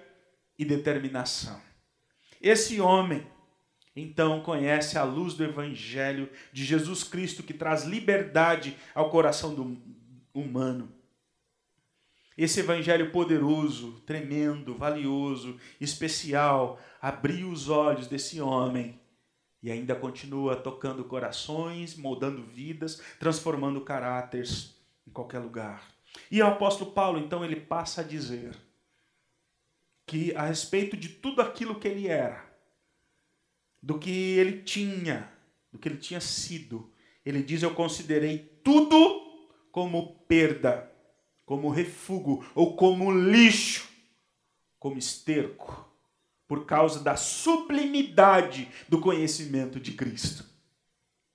e 0.55 0.63
determinação. 0.63 1.59
Esse 2.39 2.79
homem, 2.79 3.25
então, 3.95 4.41
conhece 4.41 4.97
a 4.97 5.03
luz 5.03 5.35
do 5.35 5.43
Evangelho 5.43 6.29
de 6.51 6.65
Jesus 6.65 7.03
Cristo 7.03 7.41
que 7.41 7.53
traz 7.53 7.85
liberdade 7.85 8.75
ao 8.93 9.09
coração 9.09 9.55
do 9.55 9.77
humano. 10.33 10.91
Esse 12.37 12.59
evangelho 12.59 13.11
poderoso, 13.13 14.01
tremendo, 14.05 14.75
valioso, 14.75 15.57
especial, 15.79 16.77
abriu 17.01 17.49
os 17.49 17.69
olhos 17.69 18.07
desse 18.07 18.41
homem 18.41 18.99
e 19.63 19.71
ainda 19.71 19.95
continua 19.95 20.57
tocando 20.57 21.05
corações, 21.05 21.95
moldando 21.95 22.43
vidas, 22.43 23.01
transformando 23.17 23.79
caráteres 23.79 24.75
em 25.07 25.11
qualquer 25.11 25.39
lugar. 25.39 25.81
E 26.29 26.41
o 26.41 26.45
apóstolo 26.45 26.91
Paulo, 26.91 27.19
então, 27.19 27.43
ele 27.45 27.55
passa 27.55 28.01
a 28.01 28.03
dizer 28.03 28.53
que 30.05 30.35
a 30.35 30.45
respeito 30.45 30.97
de 30.97 31.07
tudo 31.07 31.41
aquilo 31.41 31.79
que 31.79 31.87
ele 31.87 32.09
era, 32.09 32.44
do 33.85 33.99
que 33.99 34.09
ele 34.09 34.63
tinha, 34.63 35.31
do 35.71 35.77
que 35.77 35.87
ele 35.87 35.97
tinha 35.97 36.19
sido, 36.19 36.91
ele 37.23 37.43
diz: 37.43 37.61
Eu 37.61 37.75
considerei 37.75 38.39
tudo 38.63 39.21
como 39.71 40.15
perda, 40.27 40.91
como 41.45 41.69
refúgio 41.69 42.43
ou 42.55 42.75
como 42.75 43.11
lixo, 43.11 43.87
como 44.79 44.97
esterco 44.97 45.87
por 46.47 46.65
causa 46.65 46.99
da 46.99 47.15
sublimidade 47.15 48.67
do 48.89 48.99
conhecimento 48.99 49.79
de 49.79 49.91
Cristo. 49.91 50.43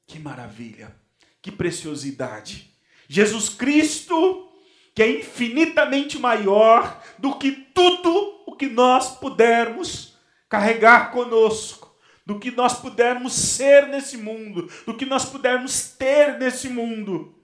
Que 0.05 0.19
maravilha, 0.19 0.93
que 1.41 1.53
preciosidade. 1.53 2.75
Jesus 3.09 3.49
Cristo, 3.49 4.49
que 4.93 5.05
é 5.05 5.21
infinitamente 5.21 6.19
maior 6.19 7.01
do 7.17 7.39
que 7.39 7.53
tudo 7.53 8.43
o 8.45 8.57
que 8.57 8.67
nós 8.67 9.17
pudermos 9.19 10.17
carregar 10.49 11.13
conosco, 11.13 11.90
do 12.31 12.39
que 12.39 12.53
nós 12.53 12.79
pudermos 12.79 13.33
ser 13.33 13.89
nesse 13.89 14.17
mundo, 14.17 14.71
do 14.87 14.97
que 14.97 15.05
nós 15.05 15.25
pudermos 15.25 15.91
ter 15.99 16.39
nesse 16.39 16.69
mundo. 16.69 17.35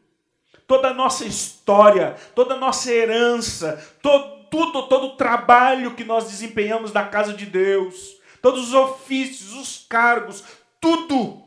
Toda 0.65 0.91
a 0.91 0.95
nossa 0.95 1.25
história, 1.25 2.15
toda 2.37 2.55
a 2.55 2.57
nossa 2.57 2.93
herança, 2.93 3.85
todo 4.01 4.37
tudo, 4.49 4.87
todo 4.87 5.07
o 5.09 5.17
trabalho 5.17 5.97
que 5.97 6.05
nós 6.05 6.31
desempenhamos 6.31 6.93
na 6.93 7.05
casa 7.05 7.35
de 7.35 7.45
Deus, 7.45 8.17
todos 8.41 8.69
os 8.69 8.75
ofícios, 8.75 9.55
os 9.55 9.85
cargos, 9.89 10.45
tudo 10.81 11.43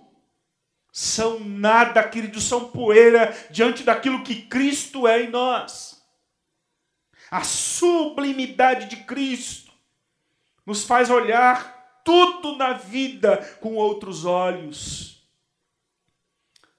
são 0.92 1.40
nada, 1.40 2.04
queridos, 2.04 2.44
são 2.44 2.66
poeira 2.72 3.34
diante 3.50 3.84
daquilo 3.84 4.22
que 4.22 4.42
Cristo 4.42 5.08
é 5.08 5.24
em 5.24 5.30
nós. 5.30 6.04
A 7.32 7.42
sublimidade 7.42 8.90
de 8.90 8.98
Cristo 8.98 9.72
nos 10.66 10.84
faz 10.84 11.10
olhar 11.10 11.79
tudo 12.04 12.56
na 12.58 12.74
vida 12.74 13.38
com 13.62 13.76
outros 13.76 14.26
olhos. 14.26 15.28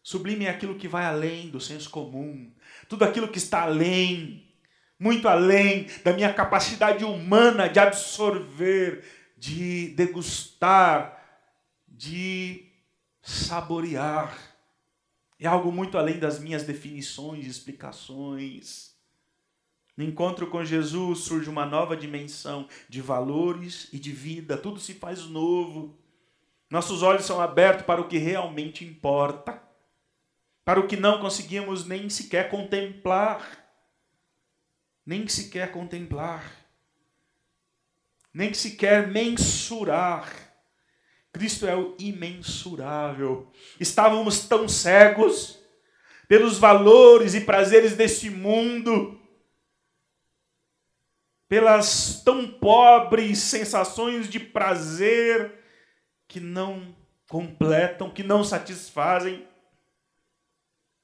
Sublime 0.03 0.47
é 0.47 0.51
aquilo 0.51 0.77
que 0.77 0.89
vai 0.89 1.05
além 1.05 1.51
do 1.51 1.61
senso 1.61 1.89
comum, 1.91 2.53
tudo 2.89 3.05
aquilo 3.05 3.29
que 3.29 3.39
está 3.39 3.63
além 3.63 4.51
muito 5.01 5.27
além 5.27 5.87
da 6.05 6.13
minha 6.13 6.31
capacidade 6.31 7.07
humana 7.07 7.71
de 7.71 7.79
absorver, 7.79 9.03
de 9.35 9.95
degustar, 9.95 11.19
de 11.89 12.71
saborear. 13.23 14.37
É 15.39 15.47
algo 15.47 15.73
muito 15.73 15.97
além 15.97 16.19
das 16.19 16.39
minhas 16.39 16.65
definições 16.65 17.47
e 17.47 17.49
explicações. 17.49 18.90
No 20.01 20.07
encontro 20.07 20.47
com 20.47 20.65
Jesus 20.65 21.19
surge 21.19 21.51
uma 21.51 21.67
nova 21.67 21.95
dimensão 21.95 22.67
de 22.89 23.03
valores 23.03 23.87
e 23.93 23.99
de 23.99 24.11
vida, 24.11 24.57
tudo 24.57 24.81
se 24.81 24.95
faz 24.95 25.27
novo. 25.27 25.95
Nossos 26.71 27.03
olhos 27.03 27.27
são 27.27 27.39
abertos 27.39 27.85
para 27.85 28.01
o 28.01 28.09
que 28.09 28.17
realmente 28.17 28.83
importa, 28.83 29.63
para 30.65 30.81
o 30.81 30.87
que 30.87 30.97
não 30.97 31.21
conseguimos 31.21 31.85
nem 31.85 32.09
sequer 32.09 32.49
contemplar 32.49 33.61
nem 35.05 35.29
sequer 35.29 35.71
contemplar, 35.71 36.51
nem 38.33 38.55
sequer 38.55 39.07
mensurar. 39.07 40.33
Cristo 41.31 41.67
é 41.67 41.77
o 41.77 41.95
imensurável. 41.99 43.53
Estávamos 43.79 44.47
tão 44.47 44.67
cegos 44.67 45.59
pelos 46.27 46.57
valores 46.57 47.35
e 47.35 47.43
prazeres 47.43 47.97
deste 47.97 48.31
mundo, 48.31 49.20
pelas 51.51 52.23
tão 52.25 52.47
pobres 52.47 53.39
sensações 53.39 54.29
de 54.29 54.39
prazer 54.39 55.53
que 56.29 56.39
não 56.39 56.95
completam, 57.29 58.09
que 58.09 58.23
não 58.23 58.45
satisfazem. 58.45 59.45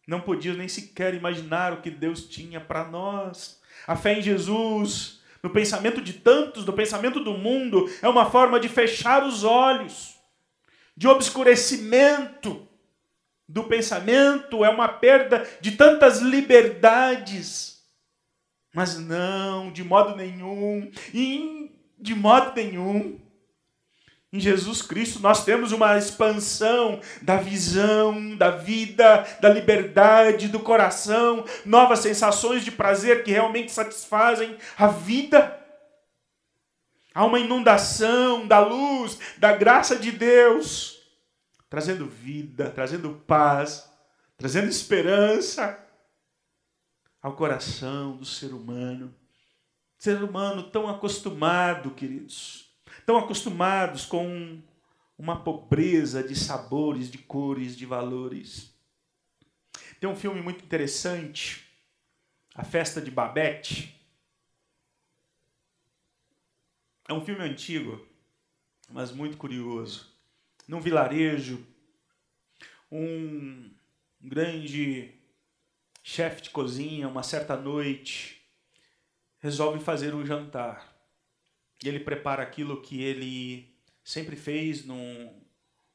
Não 0.06 0.20
podíamos 0.20 0.60
nem 0.60 0.68
sequer 0.68 1.14
imaginar 1.14 1.72
o 1.72 1.82
que 1.82 1.90
Deus 1.90 2.28
tinha 2.28 2.60
para 2.60 2.84
nós. 2.84 3.60
A 3.88 3.96
fé 3.96 4.20
em 4.20 4.22
Jesus, 4.22 5.20
no 5.42 5.50
pensamento 5.50 6.00
de 6.00 6.12
tantos, 6.12 6.64
no 6.64 6.72
pensamento 6.72 7.18
do 7.18 7.32
mundo, 7.32 7.90
é 8.00 8.08
uma 8.08 8.30
forma 8.30 8.60
de 8.60 8.68
fechar 8.68 9.26
os 9.26 9.42
olhos, 9.42 10.14
de 10.96 11.08
obscurecimento 11.08 12.68
do 13.48 13.64
pensamento, 13.64 14.64
é 14.64 14.70
uma 14.70 14.86
perda 14.86 15.44
de 15.60 15.72
tantas 15.72 16.20
liberdades. 16.20 17.75
Mas 18.76 18.98
não, 18.98 19.72
de 19.72 19.82
modo 19.82 20.14
nenhum, 20.14 20.90
de 21.98 22.14
modo 22.14 22.52
nenhum. 22.54 23.18
Em 24.30 24.38
Jesus 24.38 24.82
Cristo 24.82 25.18
nós 25.18 25.46
temos 25.46 25.72
uma 25.72 25.96
expansão 25.96 27.00
da 27.22 27.38
visão, 27.38 28.36
da 28.36 28.50
vida, 28.50 29.26
da 29.40 29.48
liberdade, 29.48 30.48
do 30.48 30.60
coração, 30.60 31.42
novas 31.64 32.00
sensações 32.00 32.66
de 32.66 32.70
prazer 32.70 33.24
que 33.24 33.30
realmente 33.30 33.72
satisfazem 33.72 34.58
a 34.76 34.88
vida. 34.88 35.58
Há 37.14 37.24
uma 37.24 37.40
inundação 37.40 38.46
da 38.46 38.58
luz, 38.58 39.18
da 39.38 39.56
graça 39.56 39.96
de 39.96 40.12
Deus, 40.12 41.00
trazendo 41.70 42.04
vida, 42.04 42.68
trazendo 42.68 43.22
paz, 43.26 43.90
trazendo 44.36 44.68
esperança 44.68 45.85
ao 47.26 47.34
coração 47.34 48.16
do 48.16 48.24
ser 48.24 48.54
humano. 48.54 49.12
Ser 49.98 50.22
humano 50.22 50.70
tão 50.70 50.88
acostumado, 50.88 51.90
queridos, 51.90 52.70
tão 53.04 53.18
acostumados 53.18 54.06
com 54.06 54.62
uma 55.18 55.42
pobreza 55.42 56.22
de 56.22 56.36
sabores, 56.36 57.10
de 57.10 57.18
cores, 57.18 57.76
de 57.76 57.84
valores. 57.84 58.72
Tem 59.98 60.08
um 60.08 60.14
filme 60.14 60.40
muito 60.40 60.64
interessante, 60.64 61.66
A 62.54 62.62
Festa 62.62 63.00
de 63.00 63.10
Babette. 63.10 64.00
É 67.08 67.12
um 67.12 67.24
filme 67.24 67.42
antigo, 67.42 68.06
mas 68.88 69.10
muito 69.10 69.36
curioso. 69.36 70.14
Num 70.68 70.80
vilarejo, 70.80 71.66
um 72.88 73.68
grande 74.20 75.15
chefe 76.08 76.42
de 76.42 76.50
cozinha, 76.50 77.08
uma 77.08 77.24
certa 77.24 77.56
noite, 77.56 78.40
resolve 79.40 79.82
fazer 79.82 80.14
um 80.14 80.24
jantar. 80.24 80.96
E 81.82 81.88
ele 81.88 81.98
prepara 81.98 82.44
aquilo 82.44 82.80
que 82.80 83.02
ele 83.02 83.76
sempre 84.04 84.36
fez 84.36 84.86
num 84.86 85.42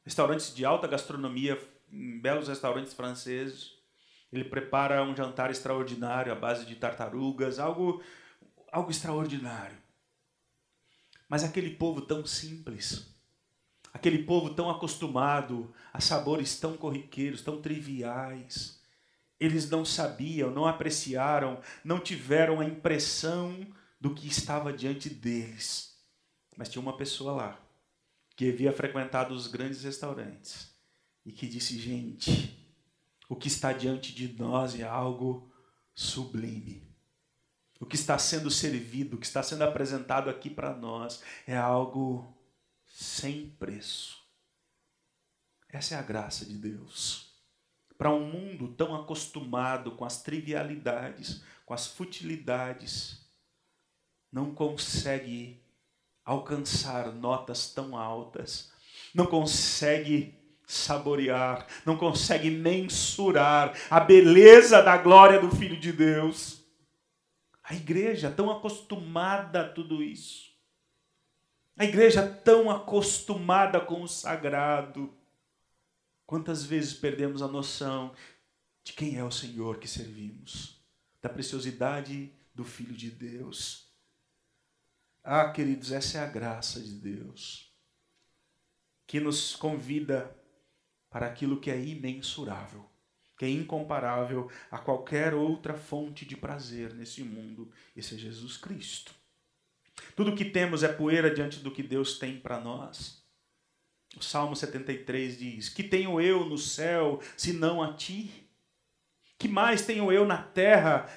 restaurantes 0.03 0.53
de 0.53 0.65
alta 0.65 0.85
gastronomia, 0.85 1.57
em 1.89 2.19
belos 2.19 2.49
restaurantes 2.49 2.93
franceses. 2.93 3.71
Ele 4.33 4.43
prepara 4.43 5.01
um 5.01 5.15
jantar 5.15 5.49
extraordinário 5.49 6.33
à 6.33 6.35
base 6.35 6.65
de 6.65 6.75
tartarugas, 6.75 7.57
algo 7.57 8.03
algo 8.69 8.91
extraordinário. 8.91 9.77
Mas 11.29 11.41
aquele 11.41 11.69
povo 11.75 12.01
tão 12.01 12.25
simples, 12.25 13.09
Aquele 13.93 14.23
povo 14.23 14.53
tão 14.53 14.69
acostumado 14.69 15.73
a 15.91 15.99
sabores 15.99 16.57
tão 16.57 16.77
corriqueiros, 16.77 17.41
tão 17.41 17.61
triviais. 17.61 18.80
Eles 19.41 19.67
não 19.67 19.83
sabiam, 19.83 20.51
não 20.51 20.67
apreciaram, 20.67 21.59
não 21.83 21.99
tiveram 21.99 22.59
a 22.59 22.65
impressão 22.65 23.67
do 23.99 24.13
que 24.13 24.27
estava 24.27 24.71
diante 24.71 25.09
deles. 25.09 25.97
Mas 26.55 26.69
tinha 26.69 26.79
uma 26.79 26.95
pessoa 26.95 27.33
lá 27.33 27.59
que 28.35 28.51
havia 28.51 28.71
frequentado 28.71 29.33
os 29.33 29.47
grandes 29.47 29.81
restaurantes 29.81 30.71
e 31.25 31.31
que 31.31 31.47
disse: 31.47 31.79
Gente, 31.79 32.55
o 33.27 33.35
que 33.35 33.47
está 33.47 33.73
diante 33.73 34.13
de 34.13 34.31
nós 34.39 34.79
é 34.79 34.83
algo 34.83 35.51
sublime. 35.91 36.87
O 37.79 37.85
que 37.87 37.95
está 37.95 38.19
sendo 38.19 38.51
servido, 38.51 39.15
o 39.15 39.19
que 39.19 39.25
está 39.25 39.41
sendo 39.41 39.63
apresentado 39.63 40.29
aqui 40.29 40.51
para 40.51 40.75
nós 40.75 41.23
é 41.47 41.57
algo 41.57 42.31
sem 42.87 43.49
preço. 43.49 44.21
Essa 45.67 45.95
é 45.95 45.97
a 45.97 46.03
graça 46.03 46.45
de 46.45 46.53
Deus. 46.53 47.30
Para 48.01 48.09
um 48.09 48.25
mundo 48.25 48.69
tão 48.69 48.95
acostumado 48.95 49.91
com 49.91 50.03
as 50.03 50.23
trivialidades, 50.23 51.43
com 51.63 51.71
as 51.71 51.85
futilidades, 51.85 53.23
não 54.31 54.55
consegue 54.55 55.63
alcançar 56.25 57.13
notas 57.13 57.71
tão 57.71 57.95
altas, 57.95 58.73
não 59.13 59.27
consegue 59.27 60.33
saborear, 60.65 61.67
não 61.85 61.95
consegue 61.95 62.49
mensurar 62.49 63.77
a 63.87 63.99
beleza 63.99 64.81
da 64.81 64.97
glória 64.97 65.39
do 65.39 65.55
Filho 65.55 65.79
de 65.79 65.93
Deus. 65.93 66.59
A 67.63 67.75
igreja 67.75 68.31
tão 68.31 68.49
acostumada 68.49 69.61
a 69.61 69.69
tudo 69.69 70.01
isso. 70.01 70.49
A 71.77 71.85
igreja 71.85 72.27
tão 72.27 72.71
acostumada 72.71 73.79
com 73.79 74.01
o 74.01 74.07
sagrado. 74.07 75.20
Quantas 76.31 76.63
vezes 76.63 76.93
perdemos 76.93 77.41
a 77.41 77.47
noção 77.49 78.15
de 78.85 78.93
quem 78.93 79.17
é 79.17 79.23
o 79.25 79.29
Senhor 79.29 79.79
que 79.79 79.85
servimos, 79.85 80.81
da 81.21 81.27
preciosidade 81.27 82.31
do 82.55 82.63
Filho 82.63 82.93
de 82.93 83.11
Deus. 83.11 83.93
Ah, 85.21 85.51
queridos, 85.51 85.91
essa 85.91 86.19
é 86.19 86.21
a 86.21 86.27
graça 86.27 86.79
de 86.79 86.93
Deus, 86.93 87.75
que 89.05 89.19
nos 89.19 89.57
convida 89.57 90.33
para 91.09 91.27
aquilo 91.27 91.59
que 91.59 91.69
é 91.69 91.77
imensurável, 91.77 92.89
que 93.37 93.43
é 93.43 93.49
incomparável 93.49 94.49
a 94.71 94.77
qualquer 94.77 95.33
outra 95.33 95.73
fonte 95.73 96.25
de 96.25 96.37
prazer 96.37 96.93
nesse 96.93 97.25
mundo. 97.25 97.69
Esse 97.93 98.15
é 98.15 98.17
Jesus 98.17 98.55
Cristo. 98.55 99.13
Tudo 100.15 100.33
que 100.33 100.45
temos 100.45 100.81
é 100.81 100.93
poeira 100.93 101.29
diante 101.29 101.59
do 101.59 101.73
que 101.73 101.83
Deus 101.83 102.17
tem 102.17 102.39
para 102.39 102.57
nós. 102.57 103.20
O 104.17 104.23
Salmo 104.23 104.55
73 104.55 105.37
diz: 105.37 105.69
Que 105.69 105.83
tenho 105.83 106.19
eu 106.19 106.45
no 106.45 106.57
céu, 106.57 107.21
senão 107.37 107.81
a 107.81 107.93
ti? 107.93 108.49
Que 109.37 109.47
mais 109.47 109.85
tenho 109.85 110.11
eu 110.11 110.25
na 110.25 110.41
terra? 110.41 111.09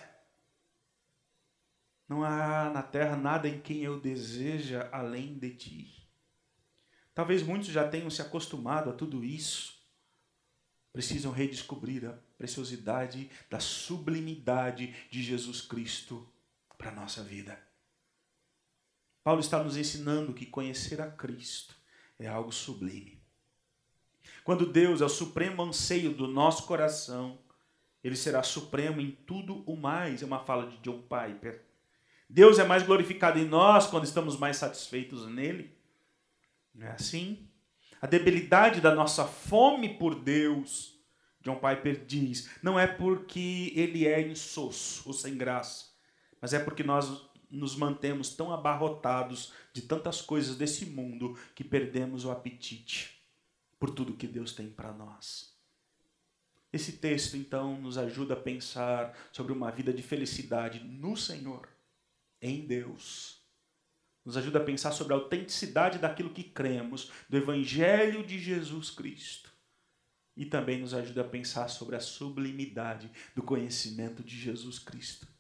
Não 2.09 2.22
há 2.22 2.70
na 2.70 2.83
terra 2.83 3.16
nada 3.16 3.48
em 3.48 3.61
quem 3.61 3.83
eu 3.83 3.98
deseja 3.98 4.88
além 4.92 5.38
de 5.38 5.50
ti. 5.54 6.09
Talvez 7.14 7.42
muitos 7.42 7.68
já 7.68 7.88
tenham 7.88 8.11
se 8.11 8.20
acostumado 8.20 8.90
a 8.90 8.92
tudo 8.92 9.24
isso. 9.24 9.74
Precisam 10.92 11.33
redescobrir 11.33 12.07
a 12.07 12.12
preciosidade 12.38 13.30
da 13.50 13.59
sublimidade 13.59 14.94
de 15.11 15.22
Jesus 15.22 15.61
Cristo 15.61 16.28
para 16.76 16.90
a 16.90 16.94
nossa 16.94 17.22
vida. 17.22 17.59
Paulo 19.24 19.40
está 19.40 19.62
nos 19.62 19.76
ensinando 19.76 20.35
que 20.35 20.46
conhecer 20.46 21.00
a 21.00 21.11
Cristo 21.11 21.74
é 22.18 22.27
algo 22.27 22.53
sublime. 22.53 23.22
Quando 24.42 24.66
Deus 24.66 25.00
é 25.00 25.05
o 25.05 25.09
supremo 25.09 25.62
anseio 25.62 26.12
do 26.12 26.27
nosso 26.27 26.64
coração, 26.66 27.38
ele 28.03 28.16
será 28.16 28.42
supremo 28.42 29.00
em 29.00 29.11
tudo 29.11 29.62
o 29.66 29.77
mais. 29.77 30.22
É 30.22 30.27
uma 30.27 30.44
fala 30.44 30.66
de 30.66 30.77
John 30.79 31.03
Piper. 31.03 31.64
Deus 32.29 32.59
é 32.59 32.64
mais 32.64 32.83
glorificado 32.83 33.38
em 33.38 33.46
nós 33.46 33.87
quando 33.87 34.05
estamos 34.05 34.38
mais 34.38 34.57
satisfeitos 34.57 35.27
nele. 35.27 35.74
Não 36.74 36.87
é 36.87 36.90
assim? 36.90 37.48
A 38.03 38.07
debilidade 38.07 38.81
da 38.81 38.94
nossa 38.94 39.24
fome 39.24 39.96
por 39.98 40.14
Deus, 40.14 41.00
John 41.40 41.57
Piper 41.57 42.05
diz, 42.05 42.50
não 42.62 42.79
é 42.79 42.87
porque 42.87 43.72
ele 43.74 44.07
é 44.07 44.20
insosso 44.20 45.03
ou 45.07 45.14
sem 45.14 45.38
graça, 45.38 45.87
mas 46.40 46.53
é 46.53 46.59
porque 46.59 46.83
nós 46.83 47.31
nos 47.50 47.76
mantemos 47.76 48.35
tão 48.35 48.52
abarrotados 48.52 49.52
de 49.72 49.83
tantas 49.83 50.20
coisas 50.20 50.57
desse 50.57 50.87
mundo 50.87 51.38
que 51.54 51.64
perdemos 51.64 52.24
o 52.24 52.30
apetite 52.30 53.22
por 53.78 53.90
tudo 53.90 54.16
que 54.16 54.26
Deus 54.26 54.52
tem 54.52 54.70
para 54.70 54.92
nós. 54.92 55.54
Esse 56.72 56.92
texto, 56.92 57.37
então, 57.37 57.80
nos 57.80 57.96
ajuda 57.96 58.35
a 58.35 58.40
pensar 58.40 59.16
sobre 59.33 59.52
uma 59.52 59.70
vida 59.70 59.92
de 59.92 60.02
felicidade 60.02 60.80
no 60.80 61.16
Senhor, 61.16 61.68
em 62.40 62.66
Deus. 62.66 63.40
Nos 64.24 64.37
ajuda 64.37 64.59
a 64.59 64.64
pensar 64.64 64.90
sobre 64.92 65.12
a 65.12 65.16
autenticidade 65.16 65.98
daquilo 65.98 66.30
que 66.30 66.42
cremos, 66.42 67.12
do 67.28 67.37
Evangelho 67.37 68.26
de 68.26 68.38
Jesus 68.38 68.90
Cristo. 68.90 69.52
E 70.37 70.44
também 70.44 70.80
nos 70.80 70.94
ajuda 70.94 71.20
a 71.20 71.28
pensar 71.28 71.68
sobre 71.68 71.94
a 71.94 72.00
sublimidade 72.00 73.11
do 73.37 73.42
conhecimento 73.42 74.24
de 74.24 74.37
Jesus 74.37 74.78
Cristo 74.80 75.34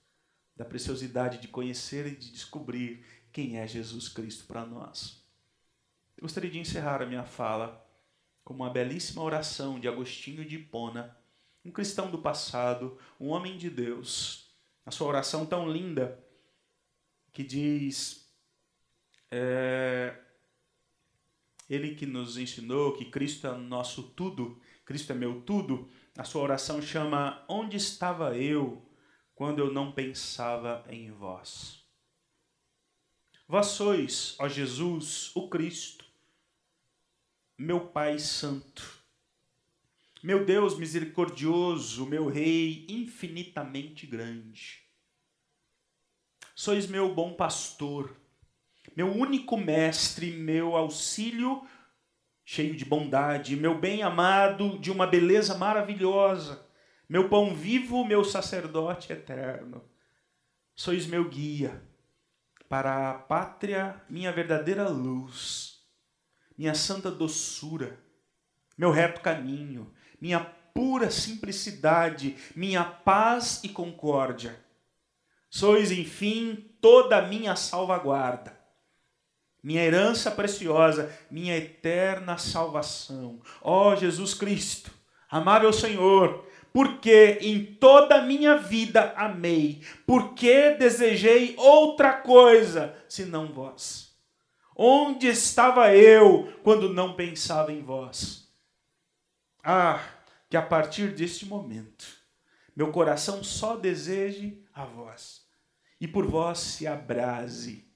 da 0.56 0.64
preciosidade 0.64 1.38
de 1.38 1.48
conhecer 1.48 2.06
e 2.06 2.16
de 2.16 2.30
descobrir 2.30 3.04
quem 3.32 3.58
é 3.58 3.66
Jesus 3.66 4.08
Cristo 4.08 4.44
para 4.46 4.64
nós. 4.64 5.24
Eu 6.16 6.22
gostaria 6.22 6.50
de 6.50 6.58
encerrar 6.58 7.02
a 7.02 7.06
minha 7.06 7.24
fala 7.24 7.84
com 8.44 8.54
uma 8.54 8.70
belíssima 8.70 9.22
oração 9.22 9.80
de 9.80 9.88
Agostinho 9.88 10.44
de 10.44 10.56
Hipona, 10.56 11.16
um 11.64 11.70
cristão 11.70 12.10
do 12.10 12.18
passado, 12.18 12.98
um 13.18 13.28
homem 13.28 13.56
de 13.56 13.70
Deus. 13.70 14.54
A 14.86 14.90
sua 14.90 15.08
oração 15.08 15.46
tão 15.46 15.68
linda 15.68 16.22
que 17.32 17.42
diz: 17.42 18.30
é, 19.30 20.16
Ele 21.68 21.94
que 21.94 22.06
nos 22.06 22.36
ensinou 22.36 22.92
que 22.92 23.06
Cristo 23.06 23.46
é 23.46 23.56
nosso 23.56 24.10
tudo, 24.10 24.60
Cristo 24.84 25.12
é 25.12 25.14
meu 25.14 25.40
tudo. 25.40 25.90
A 26.16 26.22
sua 26.22 26.42
oração 26.42 26.80
chama 26.80 27.44
Onde 27.48 27.76
estava 27.76 28.36
eu 28.36 28.83
quando 29.34 29.58
eu 29.58 29.72
não 29.72 29.90
pensava 29.90 30.84
em 30.88 31.10
vós. 31.10 31.84
Vós 33.46 33.66
sois, 33.66 34.36
ó 34.38 34.48
Jesus, 34.48 35.30
o 35.34 35.48
Cristo, 35.48 36.04
meu 37.58 37.88
Pai 37.88 38.18
Santo, 38.18 39.02
meu 40.22 40.44
Deus 40.44 40.78
misericordioso, 40.78 42.06
meu 42.06 42.26
Rei 42.28 42.86
infinitamente 42.88 44.06
grande. 44.06 44.82
Sois 46.54 46.86
meu 46.86 47.12
bom 47.14 47.34
pastor, 47.34 48.16
meu 48.96 49.12
único 49.12 49.56
mestre, 49.56 50.30
meu 50.30 50.76
auxílio 50.76 51.66
cheio 52.44 52.76
de 52.76 52.84
bondade, 52.84 53.56
meu 53.56 53.78
bem 53.78 54.02
amado, 54.02 54.78
de 54.78 54.90
uma 54.90 55.06
beleza 55.06 55.56
maravilhosa 55.56 56.64
meu 57.08 57.28
pão 57.28 57.54
vivo, 57.54 58.04
meu 58.04 58.24
sacerdote 58.24 59.12
eterno. 59.12 59.84
Sois 60.74 61.06
meu 61.06 61.28
guia. 61.28 61.82
Para 62.68 63.10
a 63.10 63.14
pátria, 63.14 64.02
minha 64.08 64.32
verdadeira 64.32 64.88
luz, 64.88 65.80
minha 66.56 66.74
santa 66.74 67.10
doçura, 67.10 67.98
meu 68.76 68.90
reto 68.90 69.20
caminho, 69.20 69.92
minha 70.20 70.40
pura 70.40 71.10
simplicidade, 71.10 72.36
minha 72.56 72.82
paz 72.82 73.62
e 73.62 73.68
concórdia. 73.68 74.58
Sois, 75.48 75.92
enfim, 75.92 76.68
toda 76.80 77.18
a 77.18 77.28
minha 77.28 77.54
salvaguarda, 77.54 78.58
minha 79.62 79.84
herança 79.84 80.30
preciosa, 80.30 81.16
minha 81.30 81.56
eterna 81.56 82.36
salvação. 82.38 83.40
Ó 83.62 83.92
oh, 83.92 83.96
Jesus 83.96 84.34
Cristo, 84.34 84.90
amável 85.30 85.72
Senhor, 85.72 86.44
porque 86.74 87.38
em 87.40 87.64
toda 87.64 88.16
a 88.16 88.22
minha 88.22 88.56
vida 88.56 89.14
amei, 89.16 89.80
porque 90.04 90.72
desejei 90.72 91.54
outra 91.56 92.14
coisa 92.14 92.96
senão 93.08 93.46
vós. 93.52 94.12
Onde 94.74 95.28
estava 95.28 95.94
eu 95.94 96.52
quando 96.64 96.92
não 96.92 97.14
pensava 97.14 97.72
em 97.72 97.80
vós? 97.80 98.52
Ah, 99.62 100.04
que 100.50 100.56
a 100.56 100.62
partir 100.62 101.14
deste 101.14 101.46
momento, 101.46 102.04
meu 102.74 102.90
coração 102.90 103.44
só 103.44 103.76
deseje 103.76 104.60
a 104.74 104.84
vós, 104.84 105.46
e 106.00 106.08
por 106.08 106.26
vós 106.26 106.58
se 106.58 106.88
abrase, 106.88 107.86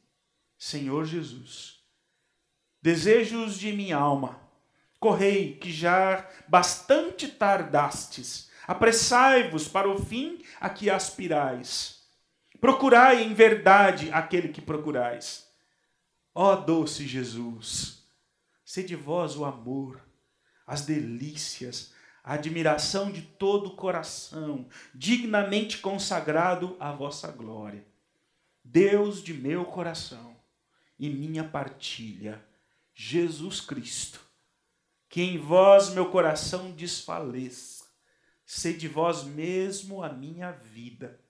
Senhor 0.56 1.04
Jesus. 1.04 1.80
Desejos 2.80 3.58
de 3.58 3.72
minha 3.72 3.96
alma, 3.96 4.40
correi, 5.00 5.56
que 5.56 5.72
já 5.72 6.30
bastante 6.46 7.26
tardastes 7.26 8.48
Apressai-vos 8.68 9.66
para 9.66 9.88
o 9.88 9.98
fim 9.98 10.44
a 10.60 10.68
que 10.68 10.88
aspirais. 10.90 12.02
Procurai 12.60 13.22
em 13.24 13.34
verdade 13.34 14.10
aquele 14.12 14.48
que 14.48 14.60
procurais. 14.60 15.48
Ó 16.34 16.54
doce 16.54 17.06
Jesus, 17.06 17.98
Sede 18.68 18.94
vós 18.94 19.34
o 19.34 19.46
amor, 19.46 19.98
as 20.66 20.82
delícias, 20.82 21.94
a 22.22 22.34
admiração 22.34 23.10
de 23.10 23.22
todo 23.22 23.68
o 23.68 23.76
coração, 23.76 24.68
dignamente 24.94 25.78
consagrado 25.78 26.76
à 26.78 26.92
vossa 26.92 27.32
glória. 27.32 27.82
Deus 28.62 29.22
de 29.22 29.32
meu 29.32 29.64
coração 29.64 30.36
e 30.98 31.08
minha 31.08 31.42
partilha, 31.42 32.44
Jesus 32.94 33.62
Cristo, 33.62 34.20
que 35.08 35.22
em 35.22 35.38
vós 35.38 35.88
meu 35.88 36.10
coração 36.10 36.70
desfaleça, 36.70 37.77
sede 38.48 38.88
vós 38.88 39.24
mesmo 39.24 40.02
a 40.02 40.08
minha 40.08 40.50
vida. 40.50 41.20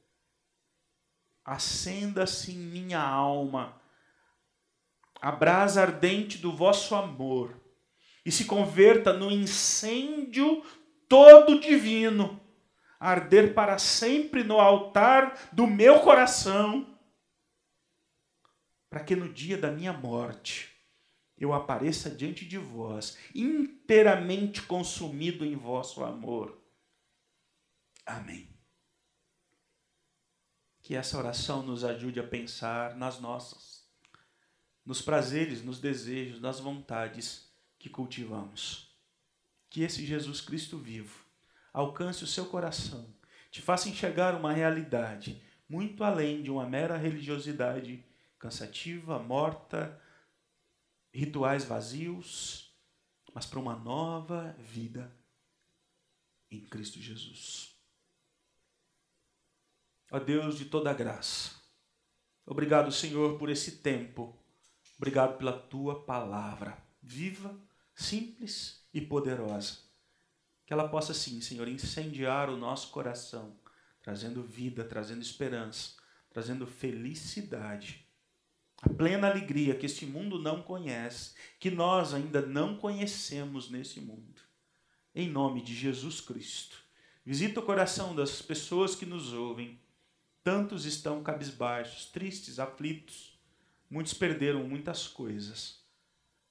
Acenda-se 1.44 2.52
em 2.52 2.58
minha 2.58 3.00
alma 3.00 3.76
a 5.20 5.32
brasa 5.32 5.82
ardente 5.82 6.38
do 6.38 6.54
vosso 6.54 6.94
amor 6.94 7.60
e 8.24 8.30
se 8.30 8.44
converta 8.44 9.12
no 9.12 9.32
incêndio 9.32 10.64
todo 11.08 11.58
divino, 11.58 12.40
arder 13.00 13.52
para 13.52 13.78
sempre 13.78 14.44
no 14.44 14.60
altar 14.60 15.50
do 15.52 15.66
meu 15.66 15.98
coração, 15.98 16.96
para 18.88 19.00
que 19.00 19.16
no 19.16 19.28
dia 19.28 19.58
da 19.58 19.72
minha 19.72 19.92
morte 19.92 20.72
eu 21.36 21.52
apareça 21.52 22.08
diante 22.08 22.46
de 22.46 22.58
vós, 22.58 23.18
inteiramente 23.34 24.62
consumido 24.62 25.44
em 25.44 25.56
vosso 25.56 26.04
amor. 26.04 26.67
Amém. 28.08 28.48
Que 30.82 30.94
essa 30.94 31.18
oração 31.18 31.62
nos 31.62 31.84
ajude 31.84 32.18
a 32.18 32.26
pensar 32.26 32.96
nas 32.96 33.20
nossas, 33.20 33.86
nos 34.84 35.02
prazeres, 35.02 35.62
nos 35.62 35.78
desejos, 35.78 36.40
nas 36.40 36.58
vontades 36.58 37.52
que 37.78 37.88
cultivamos 37.88 38.88
que 39.70 39.82
esse 39.82 40.04
Jesus 40.04 40.40
Cristo 40.40 40.78
vivo 40.78 41.24
alcance 41.72 42.24
o 42.24 42.26
seu 42.26 42.46
coração, 42.46 43.14
te 43.50 43.60
faça 43.62 43.88
enxergar 43.88 44.34
uma 44.34 44.52
realidade 44.52 45.42
muito 45.68 46.02
além 46.02 46.42
de 46.42 46.50
uma 46.50 46.66
mera 46.66 46.96
religiosidade 46.96 48.04
cansativa, 48.38 49.18
morta, 49.18 50.00
rituais 51.12 51.64
vazios, 51.64 52.74
mas 53.34 53.44
para 53.44 53.58
uma 53.58 53.76
nova 53.76 54.56
vida 54.58 55.14
em 56.50 56.64
Cristo 56.64 56.98
Jesus. 57.00 57.77
Ó 60.10 60.18
Deus 60.18 60.56
de 60.56 60.64
toda 60.64 60.92
graça, 60.92 61.50
obrigado, 62.46 62.90
Senhor, 62.90 63.38
por 63.38 63.50
esse 63.50 63.78
tempo, 63.78 64.34
obrigado 64.96 65.36
pela 65.36 65.52
tua 65.52 66.04
palavra 66.04 66.76
viva, 67.02 67.58
simples 67.94 68.86
e 68.92 69.00
poderosa. 69.00 69.78
Que 70.66 70.72
ela 70.72 70.88
possa, 70.88 71.14
sim, 71.14 71.40
Senhor, 71.40 71.66
incendiar 71.66 72.50
o 72.50 72.56
nosso 72.56 72.90
coração, 72.90 73.58
trazendo 74.02 74.42
vida, 74.42 74.84
trazendo 74.84 75.22
esperança, 75.22 75.92
trazendo 76.30 76.66
felicidade, 76.66 78.06
a 78.80 78.88
plena 78.88 79.28
alegria 79.28 79.74
que 79.74 79.86
este 79.86 80.06
mundo 80.06 80.38
não 80.38 80.62
conhece, 80.62 81.34
que 81.58 81.70
nós 81.70 82.14
ainda 82.14 82.42
não 82.42 82.76
conhecemos 82.76 83.70
nesse 83.70 84.00
mundo. 84.00 84.40
Em 85.14 85.28
nome 85.28 85.62
de 85.62 85.74
Jesus 85.74 86.20
Cristo. 86.20 86.78
Visita 87.24 87.58
o 87.58 87.64
coração 87.64 88.14
das 88.14 88.40
pessoas 88.40 88.94
que 88.94 89.04
nos 89.04 89.32
ouvem. 89.32 89.80
Tantos 90.48 90.86
estão 90.86 91.22
cabisbaixos, 91.22 92.06
tristes, 92.06 92.58
aflitos. 92.58 93.38
Muitos 93.90 94.14
perderam 94.14 94.64
muitas 94.64 95.06
coisas. 95.06 95.78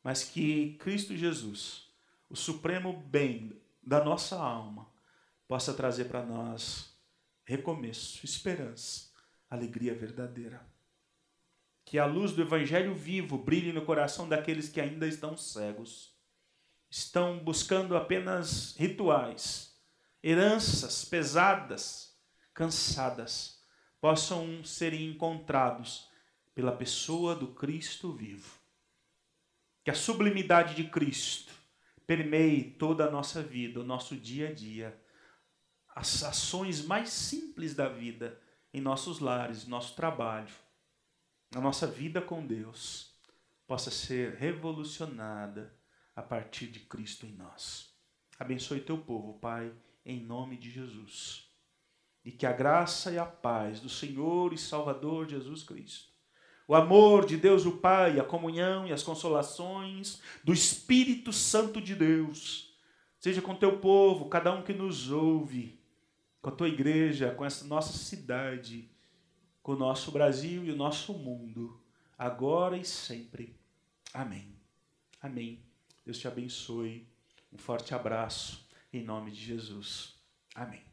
Mas 0.04 0.24
que 0.24 0.76
Cristo 0.78 1.18
Jesus 1.18 1.90
o 2.30 2.36
supremo 2.36 2.94
bem 2.94 3.60
da 3.82 4.04
nossa 4.04 4.36
alma 4.36 4.88
possa 5.48 5.74
trazer 5.74 6.06
para 6.06 6.24
nós 6.24 6.96
recomeço, 7.44 8.24
esperança, 8.24 9.10
alegria 9.50 9.96
verdadeira. 9.96 10.64
Que 11.84 11.98
a 11.98 12.06
luz 12.06 12.34
do 12.34 12.44
Evangelho 12.44 12.94
vivo 12.94 13.36
brilhe 13.36 13.74
no 13.74 13.84
coração 13.84 14.30
daqueles 14.30 14.70
que 14.70 14.80
ainda 14.80 15.08
estão 15.08 15.36
cegos, 15.36 16.16
estão 16.88 17.40
buscando 17.40 17.98
apenas 17.98 18.76
rituais, 18.78 19.76
heranças 20.24 21.04
pesadas, 21.04 22.16
cansadas, 22.54 23.57
possam 24.00 24.64
ser 24.64 24.94
encontrados 24.94 26.10
pela 26.54 26.72
pessoa 26.72 27.36
do 27.36 27.48
Cristo 27.48 28.12
vivo. 28.12 28.58
Que 29.84 29.92
a 29.92 29.96
sublimidade 29.96 30.76
de 30.76 30.90
Cristo 30.90 31.54
permeie 32.06 32.72
toda 32.72 33.06
a 33.06 33.12
nossa 33.12 33.44
vida, 33.44 33.80
o 33.80 33.84
nosso 33.84 34.16
dia 34.16 34.50
a 34.50 34.54
dia, 34.54 35.00
as 35.96 36.24
ações 36.24 36.86
mais 36.86 37.10
simples 37.10 37.74
da 37.74 37.90
vida, 37.90 38.40
em 38.74 38.82
nossos 38.82 39.20
lares, 39.20 39.66
nosso 39.66 39.96
trabalho, 39.96 40.54
a 41.56 41.62
nossa 41.62 41.88
vida 41.88 42.22
com 42.22 42.46
Deus, 42.46 43.16
possa 43.66 43.90
ser 43.90 44.36
revolucionada 44.36 45.76
a 46.16 46.22
partir 46.22 46.68
de 46.68 46.82
Cristo 46.82 47.26
em 47.26 47.34
nós. 47.34 47.94
Abençoe 48.40 48.80
teu 48.80 48.98
povo, 48.98 49.40
Pai, 49.40 49.74
em 50.06 50.24
nome 50.24 50.58
de 50.58 50.70
Jesus. 50.70 51.47
E 52.28 52.32
que 52.32 52.46
a 52.46 52.52
graça 52.52 53.12
e 53.12 53.18
a 53.18 53.26
paz 53.26 53.80
do 53.80 53.90
Senhor 53.90 54.52
e 54.52 54.58
Salvador 54.58 55.28
Jesus 55.28 55.64
Cristo 55.64 56.18
o 56.68 56.76
amor 56.76 57.26
de 57.26 57.38
Deus 57.38 57.66
o 57.66 57.78
Pai, 57.78 58.20
a 58.20 58.24
comunhão 58.24 58.86
e 58.86 58.92
as 58.92 59.02
consolações 59.02 60.22
do 60.44 60.52
Espírito 60.52 61.32
Santo 61.32 61.80
de 61.80 61.96
Deus, 61.96 62.76
seja 63.20 63.42
com 63.42 63.56
teu 63.56 63.80
povo, 63.80 64.28
cada 64.28 64.54
um 64.54 64.62
que 64.62 64.74
nos 64.74 65.10
ouve, 65.10 65.80
com 66.42 66.50
a 66.50 66.54
tua 66.54 66.68
igreja, 66.68 67.34
com 67.34 67.46
essa 67.46 67.66
nossa 67.66 67.98
cidade, 67.98 68.92
com 69.64 69.74
o 69.74 69.78
nosso 69.78 70.12
Brasil 70.12 70.66
e 70.66 70.72
o 70.72 70.76
nosso 70.76 71.14
mundo, 71.14 71.82
agora 72.18 72.78
e 72.78 72.84
sempre. 72.84 73.56
Amém. 74.14 74.54
Amém. 75.22 75.64
Deus 76.06 76.20
te 76.20 76.28
abençoe. 76.28 77.08
Um 77.52 77.58
forte 77.58 77.96
abraço 77.96 78.68
em 78.92 79.04
nome 79.04 79.32
de 79.32 79.40
Jesus. 79.40 80.16
Amém. 80.54 80.87